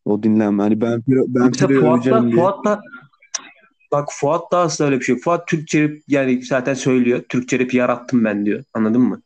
O 0.04 0.22
dinlenme. 0.22 0.62
Hani 0.62 0.80
ben 0.80 1.02
ben 1.08 1.52
Piro'yu 1.52 1.80
Fuat'la. 1.80 2.30
Fuat'la 2.30 2.80
bak 3.92 4.08
Fuat 4.12 4.52
da 4.52 4.58
aslında 4.58 4.90
öyle 4.90 5.00
bir 5.00 5.04
şey. 5.04 5.16
Fuat 5.18 5.48
Türkçe 5.48 5.82
rap 5.84 5.90
yani 6.08 6.44
zaten 6.44 6.74
söylüyor. 6.74 7.22
Türkçe 7.28 7.58
rap 7.58 7.74
yarattım 7.74 8.24
ben 8.24 8.46
diyor. 8.46 8.64
Anladın 8.74 9.00
mı? 9.02 9.22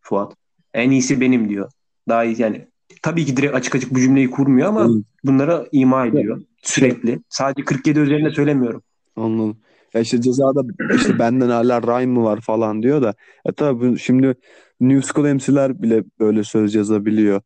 Fuat. 0.00 0.34
En 0.74 0.90
iyisi 0.90 1.20
benim 1.20 1.48
diyor. 1.48 1.70
Daha 2.08 2.24
iyi 2.24 2.42
yani. 2.42 2.68
Tabii 3.02 3.24
ki 3.26 3.36
direkt 3.36 3.54
açık 3.54 3.74
açık 3.74 3.94
bu 3.94 4.00
cümleyi 4.00 4.30
kurmuyor 4.30 4.68
ama 4.68 4.84
Hı. 4.84 5.02
bunlara 5.24 5.66
ima 5.72 6.06
ediyor. 6.06 6.40
Sürekli. 6.62 7.20
Sadece 7.28 7.64
47 7.64 7.98
üzerinde 8.00 8.30
söylemiyorum. 8.30 8.82
Anladım. 9.16 9.56
Ya 9.94 10.00
işte 10.00 10.20
cezada 10.20 10.60
işte 10.96 11.18
benden 11.18 11.48
hala 11.48 11.82
rhyme 11.82 12.06
mı 12.06 12.24
var 12.24 12.40
falan 12.40 12.82
diyor 12.82 13.02
da. 13.02 13.14
E 13.44 13.52
tabii 13.52 13.80
bu- 13.92 13.98
şimdi 13.98 14.34
New 14.80 15.12
School 15.12 15.34
MC'ler 15.34 15.82
bile 15.82 16.04
böyle 16.20 16.44
söz 16.44 16.74
yazabiliyor. 16.74 17.40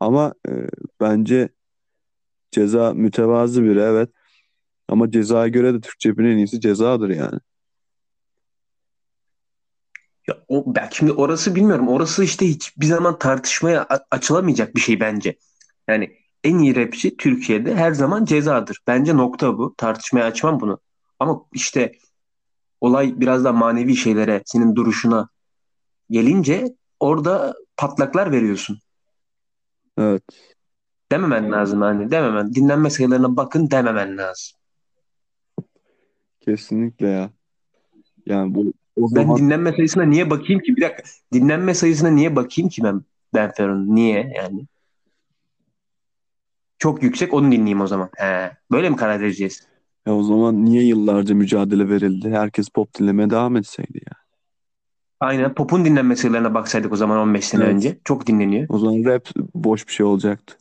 Ama 0.00 0.34
e, 0.48 0.52
bence 1.00 1.48
ceza 2.50 2.94
mütevazı 2.94 3.62
biri 3.64 3.78
evet. 3.80 4.10
Ama 4.92 5.10
cezaya 5.10 5.48
göre 5.48 5.74
de 5.74 5.80
Türkçe 5.80 6.10
rap'in 6.10 6.24
en 6.24 6.36
iyisi 6.36 6.60
cezadır 6.60 7.08
yani. 7.08 7.38
Ya 10.28 10.44
o 10.48 10.74
belki 10.74 10.96
şimdi 10.96 11.12
orası 11.12 11.54
bilmiyorum. 11.54 11.88
Orası 11.88 12.24
işte 12.24 12.48
hiçbir 12.48 12.86
zaman 12.86 13.18
tartışmaya 13.18 13.86
açılamayacak 14.10 14.76
bir 14.76 14.80
şey 14.80 15.00
bence. 15.00 15.36
Yani 15.88 16.16
en 16.44 16.58
iyi 16.58 16.76
rapçi 16.76 17.16
Türkiye'de 17.16 17.74
her 17.74 17.92
zaman 17.92 18.24
cezadır. 18.24 18.78
Bence 18.86 19.16
nokta 19.16 19.58
bu. 19.58 19.74
Tartışmaya 19.76 20.26
açmam 20.26 20.60
bunu. 20.60 20.80
Ama 21.18 21.44
işte 21.52 21.92
olay 22.80 23.20
biraz 23.20 23.44
da 23.44 23.52
manevi 23.52 23.96
şeylere, 23.96 24.42
senin 24.44 24.76
duruşuna 24.76 25.28
gelince 26.10 26.64
orada 27.00 27.54
patlaklar 27.76 28.32
veriyorsun. 28.32 28.78
Evet. 29.98 30.22
Dememen 31.12 31.52
lazım 31.52 31.80
hani. 31.80 32.10
Dememen. 32.10 32.54
Dinlenme 32.54 32.90
sayılarına 32.90 33.36
bakın 33.36 33.70
dememen 33.70 34.18
lazım. 34.18 34.61
Kesinlikle 36.44 37.08
ya. 37.08 37.30
Yani 38.26 38.54
bu 38.54 38.72
o 38.96 39.08
Ben 39.16 39.24
zaman 39.24 39.36
dinlenme 39.36 39.72
sayısına 39.72 40.04
niye 40.04 40.30
bakayım 40.30 40.62
ki? 40.62 40.76
Bir 40.76 40.82
dakika. 40.82 41.02
Dinlenme 41.32 41.74
sayısına 41.74 42.10
niye 42.10 42.36
bakayım 42.36 42.68
ki 42.68 42.82
ben 42.84 43.02
Ben 43.34 43.52
Fero'nun? 43.52 43.94
Niye 43.94 44.32
yani? 44.36 44.66
çok 46.78 47.02
yüksek 47.02 47.34
onu 47.34 47.52
dinleyeyim 47.52 47.80
o 47.80 47.86
zaman. 47.86 48.10
He, 48.16 48.52
böyle 48.70 48.90
mi 48.90 48.96
karar 48.96 49.20
vereceğiz? 49.20 49.66
Ya 50.06 50.14
o 50.14 50.22
zaman 50.22 50.64
niye 50.64 50.82
yıllarca 50.82 51.34
mücadele 51.34 51.88
verildi? 51.88 52.30
Herkes 52.30 52.68
pop 52.68 52.98
dinlemeye 52.98 53.30
devam 53.30 53.56
etseydi 53.56 53.98
ya. 54.06 54.22
Aynen 55.20 55.54
pop'un 55.54 55.84
dinlenme 55.84 56.16
sayılarına 56.16 56.54
baksaydık 56.54 56.92
o 56.92 56.96
zaman 56.96 57.18
15 57.18 57.44
sene 57.44 57.64
Evet. 57.64 57.74
önce. 57.74 57.98
Çok 58.04 58.26
dinleniyor. 58.26 58.66
O 58.68 58.78
zaman 58.78 59.04
rap 59.04 59.28
boş 59.54 59.88
bir 59.88 59.92
şey 59.92 60.06
olacaktı. 60.06 60.56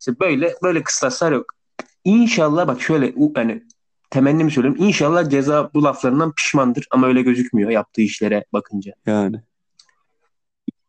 İşte 0.00 0.20
böyle 0.20 0.54
böyle 0.62 0.82
kıstaslar 0.82 1.32
yok. 1.32 1.59
İnşallah 2.04 2.66
bak 2.66 2.80
şöyle 2.82 3.14
hani 3.34 3.62
temennimi 4.10 4.50
söylüyorum. 4.50 4.82
İnşallah 4.84 5.30
ceza 5.30 5.70
bu 5.74 5.84
laflarından 5.84 6.32
pişmandır 6.32 6.86
ama 6.90 7.06
öyle 7.06 7.22
gözükmüyor 7.22 7.70
yaptığı 7.70 8.00
işlere 8.02 8.44
bakınca. 8.52 8.92
Yani. 9.06 9.42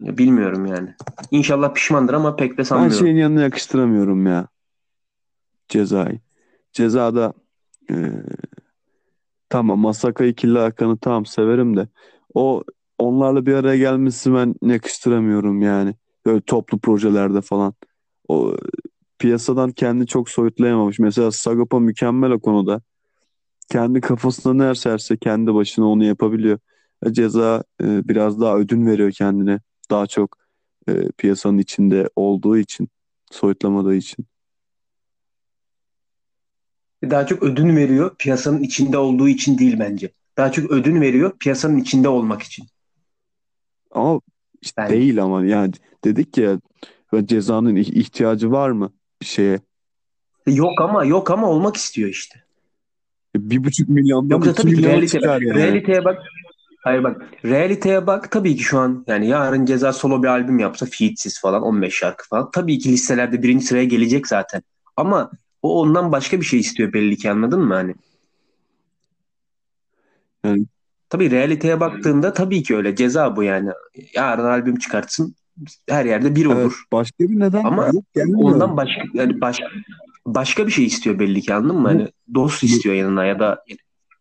Bilmiyorum 0.01 0.65
yani. 0.65 0.95
İnşallah 1.31 1.73
pişmandır 1.73 2.13
ama 2.13 2.35
pek 2.35 2.53
de 2.53 2.57
Ben 2.57 2.63
sanmıyorum. 2.63 2.99
şeyin 2.99 3.15
yanına 3.17 3.41
yakıştıramıyorum 3.41 4.27
ya. 4.27 4.47
Cezayı. 5.69 6.19
Cezada 6.73 7.33
e, 7.91 7.95
tamam 9.49 9.79
Masaka 9.79 10.25
ikili 10.25 10.59
Hakan'ı 10.59 10.97
tamam 10.97 11.25
severim 11.25 11.77
de 11.77 11.87
o 12.33 12.63
onlarla 12.97 13.45
bir 13.45 13.53
araya 13.53 13.77
gelmesi 13.77 14.33
ben 14.33 14.55
yakıştıramıyorum 14.61 15.61
yani. 15.61 15.95
Böyle 16.25 16.41
toplu 16.41 16.79
projelerde 16.79 17.41
falan. 17.41 17.73
O 18.27 18.57
piyasadan 19.21 19.71
kendini 19.71 20.07
çok 20.07 20.29
soyutlayamamış. 20.29 20.99
Mesela 20.99 21.31
Sagopa 21.31 21.79
mükemmel 21.79 22.31
o 22.31 22.39
konuda. 22.39 22.81
Kendi 23.69 24.01
kafasına 24.01 24.53
ne 24.53 24.69
eserse 24.69 25.17
kendi 25.17 25.53
başına 25.53 25.85
onu 25.85 26.03
yapabiliyor. 26.03 26.59
E, 27.05 27.13
Ceza 27.13 27.63
e, 27.83 28.07
biraz 28.07 28.41
daha 28.41 28.57
ödün 28.57 28.85
veriyor 28.85 29.11
kendine. 29.11 29.59
Daha 29.91 30.07
çok 30.07 30.37
e, 30.89 31.11
piyasanın 31.17 31.57
içinde 31.57 32.09
olduğu 32.15 32.57
için, 32.57 32.89
soyutlamadığı 33.31 33.95
için. 33.95 34.25
Daha 37.03 37.25
çok 37.25 37.43
ödün 37.43 37.75
veriyor 37.75 38.15
piyasanın 38.19 38.63
içinde 38.63 38.97
olduğu 38.97 39.27
için 39.27 39.57
değil 39.57 39.79
bence. 39.79 40.11
Daha 40.37 40.51
çok 40.51 40.71
ödün 40.71 41.01
veriyor 41.01 41.31
piyasanın 41.39 41.77
içinde 41.77 42.09
olmak 42.09 42.41
için. 42.41 42.65
Ama 43.91 44.21
işte 44.61 44.89
değil 44.89 45.23
ama 45.23 45.45
yani 45.45 45.73
dedik 46.03 46.37
ya 46.37 46.59
cezanın 47.25 47.75
ih- 47.75 47.99
ihtiyacı 47.99 48.51
var 48.51 48.69
mı 48.69 48.91
bir 49.21 49.25
şeye? 49.25 49.59
Yok 50.47 50.81
ama 50.81 51.05
yok 51.05 51.31
ama 51.31 51.49
olmak 51.49 51.75
istiyor 51.77 52.09
işte. 52.09 52.43
E, 53.35 53.49
Bir 53.49 53.63
buçuk 53.63 53.89
milyondan 53.89 54.35
Yoksa 54.35 54.53
tabii 54.53 54.69
ki 54.69 54.75
milyona 54.75 54.93
realite, 54.93 55.19
çıkar 55.19 55.41
yani. 55.41 55.59
realiteye 55.59 56.05
bak. 56.05 56.19
Hayır 56.83 57.03
bak. 57.03 57.21
Realiteye 57.45 58.07
bak 58.07 58.31
tabii 58.31 58.55
ki 58.55 58.63
şu 58.63 58.79
an 58.79 59.03
yani 59.07 59.27
yarın 59.27 59.65
ceza 59.65 59.93
solo 59.93 60.23
bir 60.23 60.27
albüm 60.27 60.59
yapsa 60.59 60.85
featsiz 60.85 61.41
falan 61.41 61.61
15 61.63 61.93
şarkı 61.93 62.27
falan. 62.29 62.51
Tabii 62.51 62.79
ki 62.79 62.91
listelerde 62.91 63.43
birinci 63.43 63.65
sıraya 63.65 63.83
gelecek 63.83 64.27
zaten. 64.27 64.61
Ama 64.97 65.31
o 65.61 65.79
ondan 65.81 66.11
başka 66.11 66.39
bir 66.39 66.45
şey 66.45 66.59
istiyor 66.59 66.93
belli 66.93 67.17
ki 67.17 67.31
anladın 67.31 67.59
mı 67.61 67.73
hani? 67.73 67.95
Yani- 70.45 70.65
Tabii 71.09 71.31
realiteye 71.31 71.79
baktığında 71.79 72.33
tabii 72.33 72.63
ki 72.63 72.75
öyle 72.75 72.95
ceza 72.95 73.35
bu 73.35 73.43
yani. 73.43 73.69
Yarın 74.15 74.45
albüm 74.45 74.75
çıkartsın 74.75 75.35
her 75.89 76.05
yerde 76.05 76.35
bir 76.35 76.45
olur. 76.45 76.57
Evet, 76.57 76.71
başka 76.91 77.23
bir 77.23 77.39
neden 77.39 77.63
Ama 77.63 77.87
yok. 77.87 78.05
Ondan 78.35 78.77
başka 78.77 79.01
yani 79.13 79.41
baş, 79.41 79.59
başka 80.25 80.67
bir 80.67 80.71
şey 80.71 80.85
istiyor 80.85 81.19
belli 81.19 81.41
ki 81.41 81.53
anladın 81.53 81.75
mı? 81.81 81.87
Hani 81.87 82.07
dost 82.33 82.63
istiyor 82.63 82.95
yanına 82.95 83.25
ya 83.25 83.39
da 83.39 83.63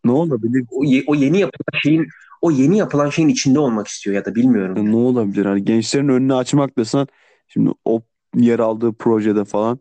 Ne 0.04 0.10
olabilir? 0.10 0.64
o, 0.70 0.84
ye- 0.84 1.04
o 1.06 1.14
yeni 1.14 1.38
yapılan 1.40 1.80
şeyin 1.82 2.06
o 2.42 2.50
yeni 2.50 2.78
yapılan 2.78 3.10
şeyin 3.10 3.28
içinde 3.28 3.58
olmak 3.58 3.88
istiyor 3.88 4.16
ya 4.16 4.24
da 4.24 4.34
bilmiyorum. 4.34 4.76
Ya 4.76 4.82
Ne 4.82 4.96
olabilir? 4.96 5.46
Hani 5.46 5.64
gençlerin 5.64 6.08
önünü 6.08 6.34
açmak 6.34 6.78
desen 6.78 7.06
şimdi 7.48 7.70
o 7.84 8.02
yer 8.36 8.58
aldığı 8.58 8.92
projede 8.92 9.44
falan 9.44 9.80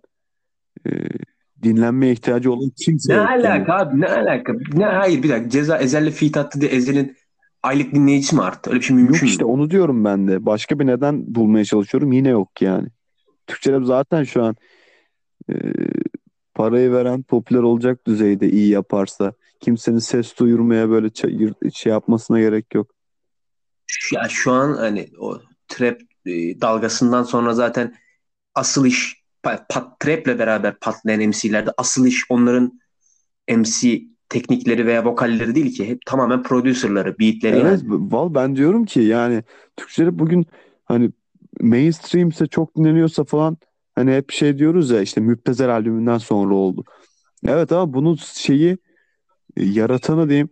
e, 0.88 0.90
dinlenmeye 1.64 2.14
ihtiyacı 2.14 2.52
olan 2.54 2.70
kimse 2.78 3.14
Ne 3.14 3.18
yok 3.18 3.30
yani. 3.44 3.48
alaka 3.48 3.74
abi 3.74 4.02
ne 4.02 4.08
alaka? 4.08 4.54
Ne 4.74 4.86
hayır 4.86 5.24
bir 5.24 5.30
dakika 5.30 5.50
ceza 5.50 5.78
Ezel'le 5.78 6.12
feat 6.12 6.38
attı 6.38 6.62
diye 6.62 6.72
Ezel'in 6.72 7.16
aylık 7.64 7.94
dinleyicisi 7.96 8.36
mi 8.36 8.42
arttı? 8.42 8.70
Öyle 8.70 8.80
bir 8.80 8.86
şey 8.86 8.96
Yok 8.98 9.04
mümkün 9.06 9.24
mü? 9.28 9.32
işte 9.32 9.46
onu 9.46 9.70
diyorum 9.70 10.06
ben 10.06 10.28
de. 10.28 10.46
Başka 10.46 10.80
bir 10.80 10.88
neden 10.88 11.36
bulmaya 11.36 11.66
çalışıyorum. 11.66 12.12
Yine 12.12 12.30
yok 12.30 12.62
yani. 12.62 12.88
Türkçe 13.48 13.72
rap 13.72 13.86
zaten 13.86 14.24
şu 14.24 14.44
an 14.44 14.56
e, 15.50 15.54
parayı 16.54 16.92
veren 16.92 17.24
popüler 17.24 17.60
olacak 17.60 18.08
düzeyde 18.08 18.50
iyi 18.50 18.70
yaparsa. 18.70 19.34
Kimsenin 19.60 20.00
ses 20.00 20.38
duyurmaya 20.40 20.90
böyle 20.90 21.10
şey 21.74 21.92
yapmasına 21.92 22.40
gerek 22.40 22.76
yok. 22.76 22.92
Ya 24.14 24.30
şu 24.30 24.52
an 24.52 24.74
hani 24.74 25.10
o 25.20 25.42
trap 25.68 26.02
e, 26.26 26.62
dalgasından 26.62 27.24
sonra 27.24 27.54
zaten 27.54 27.96
asıl 28.56 28.86
iş 28.86 29.24
pa- 29.44 29.66
pat, 29.70 30.00
trap'le 30.00 30.40
beraber 30.40 30.80
patlayan 30.80 31.30
MC'lerde 31.30 31.72
asıl 31.78 32.06
iş 32.06 32.26
onların 32.30 32.80
MC 33.50 34.02
teknikleri 34.30 34.86
veya 34.86 35.06
vokalleri 35.06 35.56
değil 35.56 35.74
ki. 35.76 35.88
Hep 35.88 36.06
tamamen 36.06 36.44
producerları, 36.44 37.20
beatleri 37.20 37.58
Evet, 37.58 37.82
yani. 37.84 38.12
val 38.12 38.34
ben 38.34 38.56
diyorum 38.56 38.86
ki 38.86 39.02
yani 39.02 39.44
Türkçe 39.78 40.06
rap 40.06 40.14
bugün 40.14 40.46
hani 40.86 41.12
mainstreamse 41.62 42.46
çok 42.48 42.76
dinleniyorsa 42.76 43.24
falan 43.24 43.58
hani 43.96 44.12
hep 44.12 44.32
şey 44.32 44.58
diyoruz 44.58 44.90
ya 44.92 45.02
işte 45.02 45.22
Müptezel 45.22 45.70
albümünden 45.70 46.18
sonra 46.18 46.54
oldu. 46.56 46.84
Evet 47.48 47.72
ama 47.72 47.94
bunun 47.94 48.16
şeyi 48.16 48.78
e, 49.58 49.66
yaratanı 49.66 50.30
diyeyim 50.30 50.50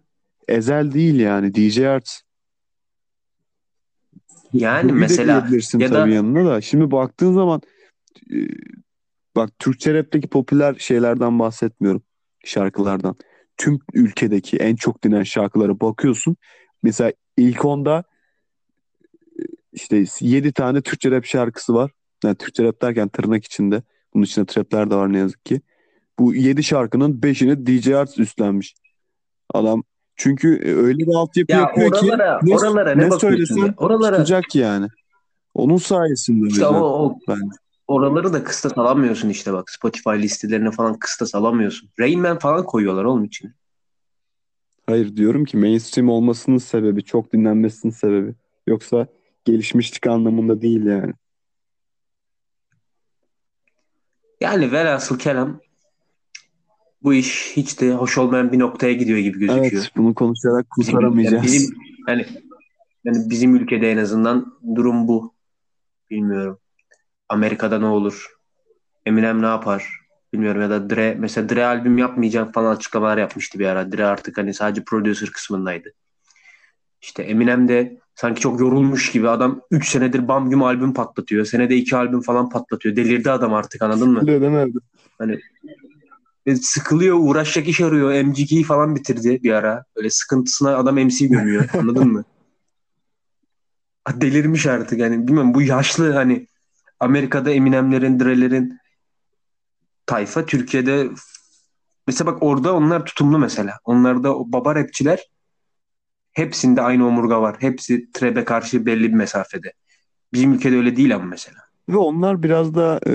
Ezel 0.47 0.91
değil 0.93 1.19
yani 1.19 1.53
DJ 1.55 1.79
Arts. 1.79 2.19
Yani 4.53 4.89
de 4.89 4.93
mesela 4.93 5.41
diyebilirsin 5.41 5.79
ya 5.79 5.91
da- 5.91 5.93
tabii 5.93 6.13
yanına 6.13 6.49
da. 6.49 6.61
Şimdi 6.61 6.91
baktığın 6.91 7.33
zaman 7.33 7.61
e, 8.33 8.37
bak 9.35 9.59
Türkçe 9.59 9.93
rapteki 9.93 10.27
popüler 10.27 10.75
şeylerden 10.79 11.39
bahsetmiyorum. 11.39 12.01
Şarkılardan. 12.45 13.15
Tüm 13.57 13.79
ülkedeki 13.93 14.57
en 14.57 14.75
çok 14.75 15.03
dinlenen 15.03 15.23
şarkılara 15.23 15.79
bakıyorsun. 15.79 16.37
Mesela 16.83 17.11
ilk 17.37 17.65
onda 17.65 18.03
e, 19.39 19.43
işte 19.73 20.05
7 20.19 20.51
tane 20.51 20.81
Türkçe 20.81 21.11
rap 21.11 21.25
şarkısı 21.25 21.73
var. 21.73 21.91
Yani 22.23 22.35
Türkçe 22.35 22.63
rap 22.63 22.81
derken 22.81 23.07
tırnak 23.07 23.45
içinde. 23.45 23.83
Bunun 24.13 24.23
içinde 24.23 24.45
trapler 24.45 24.91
de 24.91 24.95
var 24.95 25.13
ne 25.13 25.17
yazık 25.17 25.45
ki. 25.45 25.61
Bu 26.19 26.35
7 26.35 26.63
şarkının 26.63 27.19
5'ini 27.21 27.65
DJ 27.67 27.87
Arts 27.87 28.19
üstlenmiş. 28.19 28.75
Adam 29.53 29.83
çünkü 30.15 30.55
e, 30.55 30.73
öyle 30.75 30.99
bir 30.99 31.15
altyapı 31.15 31.51
ya 31.51 31.59
yapıyor 31.59 31.91
ki 31.91 31.97
oralara 31.97 32.39
ne- 32.43 32.55
oralara 32.55 32.95
ne, 32.95 33.03
ne 33.03 33.09
bakıyorsun 33.09 33.45
söylesen? 33.55 33.73
Oralara 33.77 34.15
tutacak 34.15 34.55
yani. 34.55 34.87
Onun 35.53 35.77
sayesinde 35.77 36.47
işte 36.47 36.65
o, 36.65 36.79
o 36.79 37.19
bence. 37.27 37.57
Oraları 37.88 38.34
da 38.34 38.43
kıstas 38.43 38.78
alamıyorsun 38.78 39.30
işte 39.30 39.54
bak 39.54 39.69
Spotify 39.69 40.10
listelerine 40.10 40.71
falan 40.71 41.00
kıstas 41.00 41.36
alamıyorsun. 41.36 41.89
Rain 42.00 42.21
Man 42.21 42.39
falan 42.39 42.65
koyuyorlar 42.65 43.04
onun 43.04 43.23
için. 43.23 43.52
Hayır 44.86 45.15
diyorum 45.15 45.45
ki 45.45 45.58
mainstream 45.58 46.10
olmasının 46.10 46.58
sebebi, 46.58 47.04
çok 47.04 47.34
dinlenmesinin 47.34 47.91
sebebi. 47.91 48.36
Yoksa 48.67 49.08
gelişmişlik 49.45 50.08
anlamında 50.08 50.62
değil 50.62 50.86
yani. 50.86 51.13
Yani 54.41 54.71
velhasıl 54.71 55.19
kelam 55.19 55.60
bu 57.04 57.13
iş 57.13 57.52
hiç 57.56 57.82
de 57.82 57.93
hoş 57.93 58.17
olmayan 58.17 58.52
bir 58.52 58.60
noktaya 58.60 58.93
gidiyor 58.93 59.19
gibi 59.19 59.39
gözüküyor. 59.39 59.84
Evet, 59.84 59.91
bunu 59.97 60.15
konuşarak 60.15 60.67
Bizim, 60.80 60.93
yani 60.93 61.02
kurtaramayacağız. 61.02 61.43
bizim 61.43 61.76
yani, 62.08 62.26
yani 63.04 63.30
bizim 63.30 63.56
ülkede 63.56 63.91
en 63.91 63.97
azından 63.97 64.58
durum 64.76 65.08
bu. 65.08 65.34
Bilmiyorum. 66.10 66.60
Amerika'da 67.29 67.79
ne 67.79 67.85
olur? 67.85 68.27
Eminem 69.05 69.41
ne 69.41 69.45
yapar? 69.45 69.85
Bilmiyorum 70.33 70.61
ya 70.61 70.69
da 70.69 70.89
Dre 70.89 71.15
mesela 71.19 71.49
Dre 71.49 71.65
albüm 71.65 71.97
yapmayacağım 71.97 72.51
falan 72.51 72.75
açıklamalar 72.75 73.17
yapmıştı 73.17 73.59
bir 73.59 73.65
ara. 73.65 73.91
Dre 73.91 74.05
artık 74.05 74.37
hani 74.37 74.53
sadece 74.53 74.83
producer 74.83 75.29
kısmındaydı. 75.29 75.93
İşte 77.01 77.23
Eminem 77.23 77.67
de 77.67 77.97
sanki 78.15 78.41
çok 78.41 78.59
yorulmuş 78.59 79.11
gibi 79.11 79.29
adam 79.29 79.61
3 79.71 79.89
senedir 79.89 80.27
bam 80.27 80.49
güm 80.49 80.63
albüm 80.63 80.93
patlatıyor. 80.93 81.45
Senede 81.45 81.75
2 81.75 81.95
albüm 81.95 82.21
falan 82.21 82.49
patlatıyor. 82.49 82.95
Delirdi 82.95 83.31
adam 83.31 83.53
artık 83.53 83.81
anladın 83.81 84.09
mı? 84.09 84.19
Öyle 84.19 84.41
değil 84.41 84.51
mi? 84.51 85.39
Ve 86.47 86.55
sıkılıyor, 86.55 87.17
uğraşacak 87.19 87.67
iş 87.67 87.81
arıyor. 87.81 88.23
MGK'yi 88.23 88.63
falan 88.63 88.95
bitirdi 88.95 89.43
bir 89.43 89.51
ara. 89.51 89.83
Öyle 89.95 90.09
sıkıntısına 90.09 90.77
adam 90.77 90.95
MC 90.95 91.27
gömüyor. 91.27 91.69
Anladın 91.79 92.07
mı? 92.11 92.23
Delirmiş 94.13 94.65
artık 94.65 94.99
yani. 94.99 95.27
Bilmiyorum 95.27 95.53
bu 95.53 95.61
yaşlı 95.61 96.13
hani 96.13 96.47
Amerika'da 96.99 97.51
Eminem'lerin, 97.51 98.19
Dre'lerin 98.19 98.79
tayfa 100.05 100.45
Türkiye'de 100.45 101.10
mesela 102.07 102.31
bak 102.31 102.43
orada 102.43 102.75
onlar 102.75 103.05
tutumlu 103.05 103.39
mesela. 103.39 103.79
Onlarda 103.83 104.38
o 104.38 104.51
baba 104.51 104.75
rapçiler 104.75 105.29
hepsinde 106.33 106.81
aynı 106.81 107.07
omurga 107.07 107.41
var. 107.41 107.55
Hepsi 107.60 108.12
trebe 108.12 108.43
karşı 108.43 108.86
belli 108.86 109.03
bir 109.03 109.13
mesafede. 109.13 109.73
Bizim 110.33 110.53
ülkede 110.53 110.75
öyle 110.75 110.95
değil 110.95 111.15
ama 111.15 111.25
mesela. 111.25 111.57
Ve 111.89 111.97
onlar 111.97 112.43
biraz 112.43 112.75
da 112.75 112.99
e, 113.07 113.13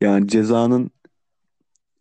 yani 0.00 0.28
cezanın 0.28 0.90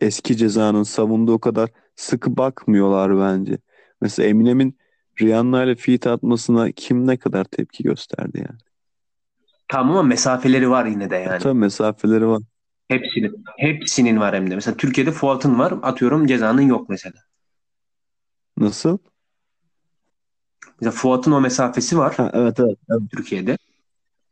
eski 0.02 0.38
cezanın 0.38 0.84
savunduğu 0.84 1.40
kadar 1.40 1.70
sıkı 1.96 2.38
bakmıyorlar 2.38 3.18
bence. 3.20 3.58
Mesela 4.02 4.30
Eminem'in 4.30 4.78
Rihanna 5.22 5.64
ile 5.64 5.76
feat 5.76 6.08
atmasına 6.08 6.72
kim 6.72 7.08
ne 7.08 7.18
kadar 7.18 7.44
tepki 7.44 7.84
gösterdi 7.84 8.38
yani. 8.38 8.60
Tamam 9.72 9.92
ama 9.92 10.04
mesafeleri 10.04 10.70
var 10.70 10.86
yine 10.86 11.10
de 11.10 11.16
yani. 11.16 11.40
Tabii 11.40 11.60
mesafeleri 11.60 12.28
var. 12.28 12.42
Hepsinin. 12.88 13.44
Hepsinin 13.58 14.20
var 14.20 14.36
hem 14.36 14.52
de. 14.52 14.56
Mesela 14.56 14.78
Türkiye'de 14.78 15.12
Fuat'ın 15.12 15.60
var. 15.60 15.74
Atıyorum 15.84 16.28
cezanın 16.28 16.62
yok 16.62 16.90
mesela. 16.90 17.20
Nasıl? 18.58 18.98
Mesela 20.82 20.92
Fuat'ın 20.92 21.32
o 21.32 21.42
mesafesi 21.42 21.98
var 21.98 22.14
Ha, 22.16 22.32
evet 22.34 22.60
evet. 22.60 22.78
evet. 22.90 23.02
Türkiye'de. 23.12 23.58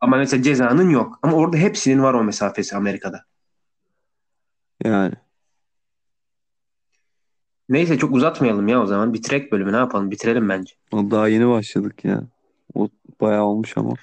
Ama 0.02 0.18
mesela 0.18 0.44
cezanın 0.44 0.90
yok. 0.90 1.20
Ama 1.22 1.34
orada 1.38 1.58
hepsinin 1.58 2.04
var 2.04 2.14
o 2.14 2.24
mesafesi 2.24 2.76
Amerika'da. 2.76 3.24
Yani. 4.86 5.14
Neyse 7.70 7.98
çok 7.98 8.16
uzatmayalım 8.16 8.68
ya 8.68 8.82
o 8.82 8.86
zaman. 8.86 9.14
Bitirek 9.14 9.52
bölümü 9.52 9.72
ne 9.72 9.78
yapalım? 9.78 10.12
Bitirelim 10.12 10.50
bence. 10.50 10.74
Daha 10.94 11.28
yeni 11.28 11.50
başladık 11.50 12.06
ya. 12.06 12.24
O 12.76 12.90
bayağı 13.22 13.44
olmuş 13.44 13.78
ama. 13.78 13.94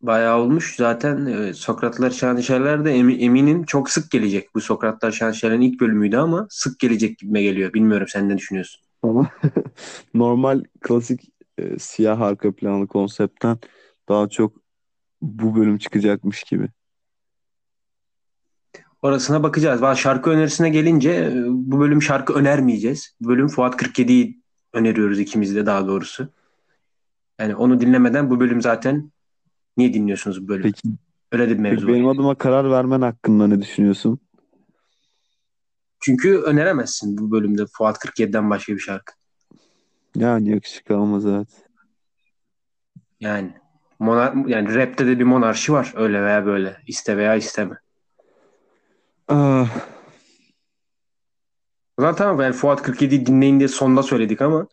Bayağı 0.00 0.38
olmuş. 0.38 0.76
Zaten 0.76 1.26
e, 1.26 1.54
Sokratlar 1.54 2.10
Şanışerler 2.10 2.84
de 2.84 2.92
emi- 2.96 3.18
eminim 3.18 3.64
çok 3.64 3.90
sık 3.90 4.10
gelecek. 4.10 4.54
Bu 4.54 4.60
Sokratlar 4.60 5.12
Şanışerler'in 5.12 5.60
ilk 5.60 5.80
bölümüydü 5.80 6.16
ama 6.16 6.46
sık 6.50 6.78
gelecek 6.78 7.18
gibime 7.18 7.42
geliyor. 7.42 7.72
Bilmiyorum 7.72 8.06
sen 8.10 8.28
ne 8.28 8.38
düşünüyorsun? 8.38 8.80
Ama 9.02 9.30
normal 10.14 10.62
klasik 10.80 11.32
e, 11.58 11.78
siyah 11.78 12.20
arka 12.20 12.54
planlı 12.54 12.86
konseptten 12.86 13.58
daha 14.08 14.28
çok 14.28 14.56
bu 15.22 15.56
bölüm 15.56 15.78
çıkacakmış 15.78 16.42
gibi. 16.42 16.68
Orasına 19.02 19.42
bakacağız. 19.42 19.82
Ben 19.82 19.94
şarkı 19.94 20.30
önerisine 20.30 20.70
gelince 20.70 21.10
e, 21.10 21.44
bu 21.48 21.80
bölüm 21.80 22.02
şarkı 22.02 22.32
önermeyeceğiz. 22.32 23.16
Bu 23.20 23.28
bölüm 23.28 23.48
Fuat 23.48 23.82
47'yi 23.82 24.42
öneriyoruz 24.72 25.20
ikimiz 25.20 25.54
de 25.54 25.66
daha 25.66 25.86
doğrusu. 25.86 26.28
Yani 27.40 27.56
onu 27.56 27.80
dinlemeden 27.80 28.30
bu 28.30 28.40
bölüm 28.40 28.62
zaten 28.62 29.12
niye 29.78 29.94
dinliyorsunuz 29.94 30.44
bu 30.44 30.48
bölümü? 30.48 30.62
Peki, 30.62 30.88
Öyle 31.32 31.44
bir 31.44 31.48
peki 31.50 31.62
mevzu 31.62 31.86
var. 31.86 31.94
benim 31.94 32.08
adıma 32.08 32.34
karar 32.34 32.70
vermen 32.70 33.00
hakkında 33.00 33.46
ne 33.46 33.62
düşünüyorsun? 33.62 34.18
Çünkü 36.00 36.38
öneremezsin 36.38 37.18
bu 37.18 37.30
bölümde 37.30 37.66
Fuat 37.72 37.98
47'den 37.98 38.50
başka 38.50 38.72
bir 38.72 38.78
şarkı. 38.78 39.12
Yani 40.16 40.50
yakışık 40.50 40.90
almaz 40.90 41.26
evet. 41.26 41.48
Yani 43.20 43.52
monar 43.98 44.46
yani 44.46 44.74
rapte 44.74 45.06
de 45.06 45.18
bir 45.18 45.24
monarşi 45.24 45.72
var 45.72 45.92
öyle 45.96 46.22
veya 46.22 46.46
böyle. 46.46 46.76
iste 46.86 47.16
veya 47.16 47.34
isteme. 47.34 47.78
Ah, 49.28 49.68
zaman 51.98 52.14
tamam 52.14 52.40
yani 52.40 52.52
Fuat 52.52 52.80
47'yi 52.88 53.26
dinleyin 53.26 53.58
diye 53.58 53.68
sonda 53.68 54.02
söyledik 54.02 54.42
ama 54.42 54.66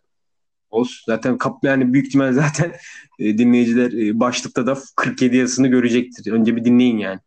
olsun. 0.76 1.04
Zaten 1.06 1.38
kap 1.38 1.64
yani 1.64 1.94
büyük 1.94 2.08
ihtimal 2.08 2.34
zaten 2.34 2.74
e, 3.20 3.38
dinleyiciler 3.38 3.92
e, 3.92 4.20
başlıkta 4.20 4.68
da 4.68 4.78
47 4.96 5.38
yazısını 5.38 5.68
görecektir. 5.68 6.32
Önce 6.32 6.56
bir 6.56 6.66
dinleyin 6.66 6.98
yani. 6.98 7.20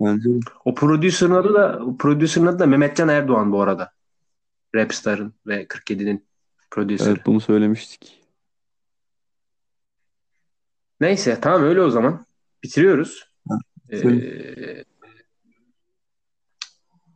bence 0.00 0.28
O 0.64 0.74
prodüserin 0.74 1.30
adı 1.30 1.54
da 1.54 1.80
o 1.84 1.96
prodüserin 1.96 2.46
adı 2.46 2.58
da 2.58 2.66
Mehmetcan 2.66 3.08
Erdoğan 3.08 3.52
bu 3.52 3.62
arada. 3.62 3.92
Rapstar'ın 4.74 5.34
ve 5.46 5.64
47'nin 5.64 6.24
prodüseri. 6.70 7.08
evet 7.08 7.26
bunu 7.26 7.40
söylemiştik. 7.40 8.20
Neyse 11.00 11.38
tamam 11.42 11.62
öyle 11.62 11.82
o 11.82 11.90
zaman. 11.90 12.26
Bitiriyoruz. 12.62 13.30
Ha, 13.48 13.58
Ee, 13.92 14.84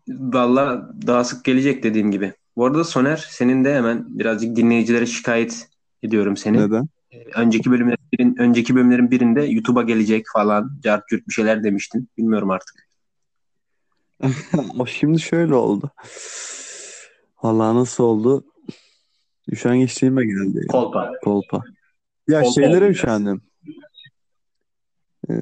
Valla 0.09 0.93
daha 1.07 1.25
sık 1.25 1.45
gelecek 1.45 1.83
dediğim 1.83 2.11
gibi. 2.11 2.35
Bu 2.57 2.67
arada 2.67 2.85
Soner 2.85 3.17
senin 3.31 3.65
de 3.65 3.75
hemen 3.75 4.19
birazcık 4.19 4.57
dinleyicilere 4.57 5.07
şikayet 5.07 5.69
ediyorum 6.03 6.37
seni. 6.37 6.59
Neden? 6.59 6.89
Ee, 7.13 7.25
önceki 7.37 7.71
bölümlerin 7.71 7.99
birin- 8.13 8.37
önceki 8.39 8.75
bölümlerin 8.75 9.11
birinde 9.11 9.43
YouTube'a 9.43 9.83
gelecek 9.83 10.27
falan, 10.33 10.81
cart 10.85 11.09
curt 11.09 11.29
bir 11.29 11.33
şeyler 11.33 11.65
demiştin. 11.65 12.09
Bilmiyorum 12.19 12.51
artık. 12.51 12.89
O 14.79 14.87
şimdi 14.87 15.21
şöyle 15.21 15.55
oldu. 15.55 15.91
Vallahi 17.43 17.77
nasıl 17.77 18.05
oldu? 18.05 18.45
Üşengeçliğime 19.49 20.25
geldi. 20.25 20.57
ya. 20.59 20.67
Kolpa. 20.69 21.13
Kolpa. 21.25 21.63
Ya 22.29 22.41
Kolpa 22.43 22.53
şeylere 22.53 22.89
üşendim. 22.89 23.41
Ee, 25.31 25.35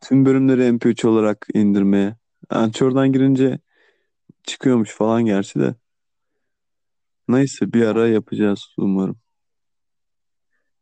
tüm 0.00 0.24
bölümleri 0.24 0.72
MP3 0.72 1.04
olarak 1.04 1.46
indirmeye. 1.54 2.16
Anchor'dan 2.50 3.12
girince 3.12 3.58
çıkıyormuş 4.42 4.90
falan 4.90 5.24
gerçi 5.24 5.60
de. 5.60 5.74
Neyse 7.30 7.72
bir 7.72 7.86
ara 7.86 8.08
yapacağız 8.08 8.74
umarım. 8.76 9.18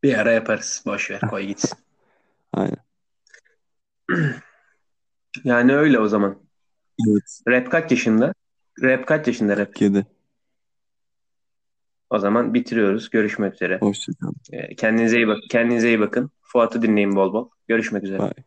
Bir 0.02 0.18
ara 0.18 0.32
yaparız. 0.32 0.82
Boş 0.86 1.10
ver, 1.10 1.20
koy 1.20 1.42
gitsin. 1.42 1.78
Aynen. 2.52 2.78
Yani 5.44 5.76
öyle 5.76 5.98
o 5.98 6.08
zaman. 6.08 6.38
Evet. 7.08 7.40
Rap 7.48 7.70
kaç 7.70 7.90
yaşında? 7.90 8.34
Rap 8.82 9.06
kaç 9.06 9.26
yaşında 9.26 9.56
rap? 9.56 9.74
Kedi. 9.74 10.06
O 12.10 12.18
zaman 12.18 12.54
bitiriyoruz. 12.54 13.10
Görüşmek 13.10 13.54
üzere. 13.54 13.78
Hoşçakalın. 13.78 14.34
Ee, 14.52 14.74
Kendinize 14.76 15.16
iyi 15.16 15.28
bak. 15.28 15.38
Kendinize 15.50 15.88
iyi 15.88 16.00
bakın. 16.00 16.30
Fuat'ı 16.42 16.82
dinleyin 16.82 17.16
bol 17.16 17.32
bol. 17.32 17.50
Görüşmek 17.68 18.04
üzere. 18.04 18.18
Bye. 18.18 18.44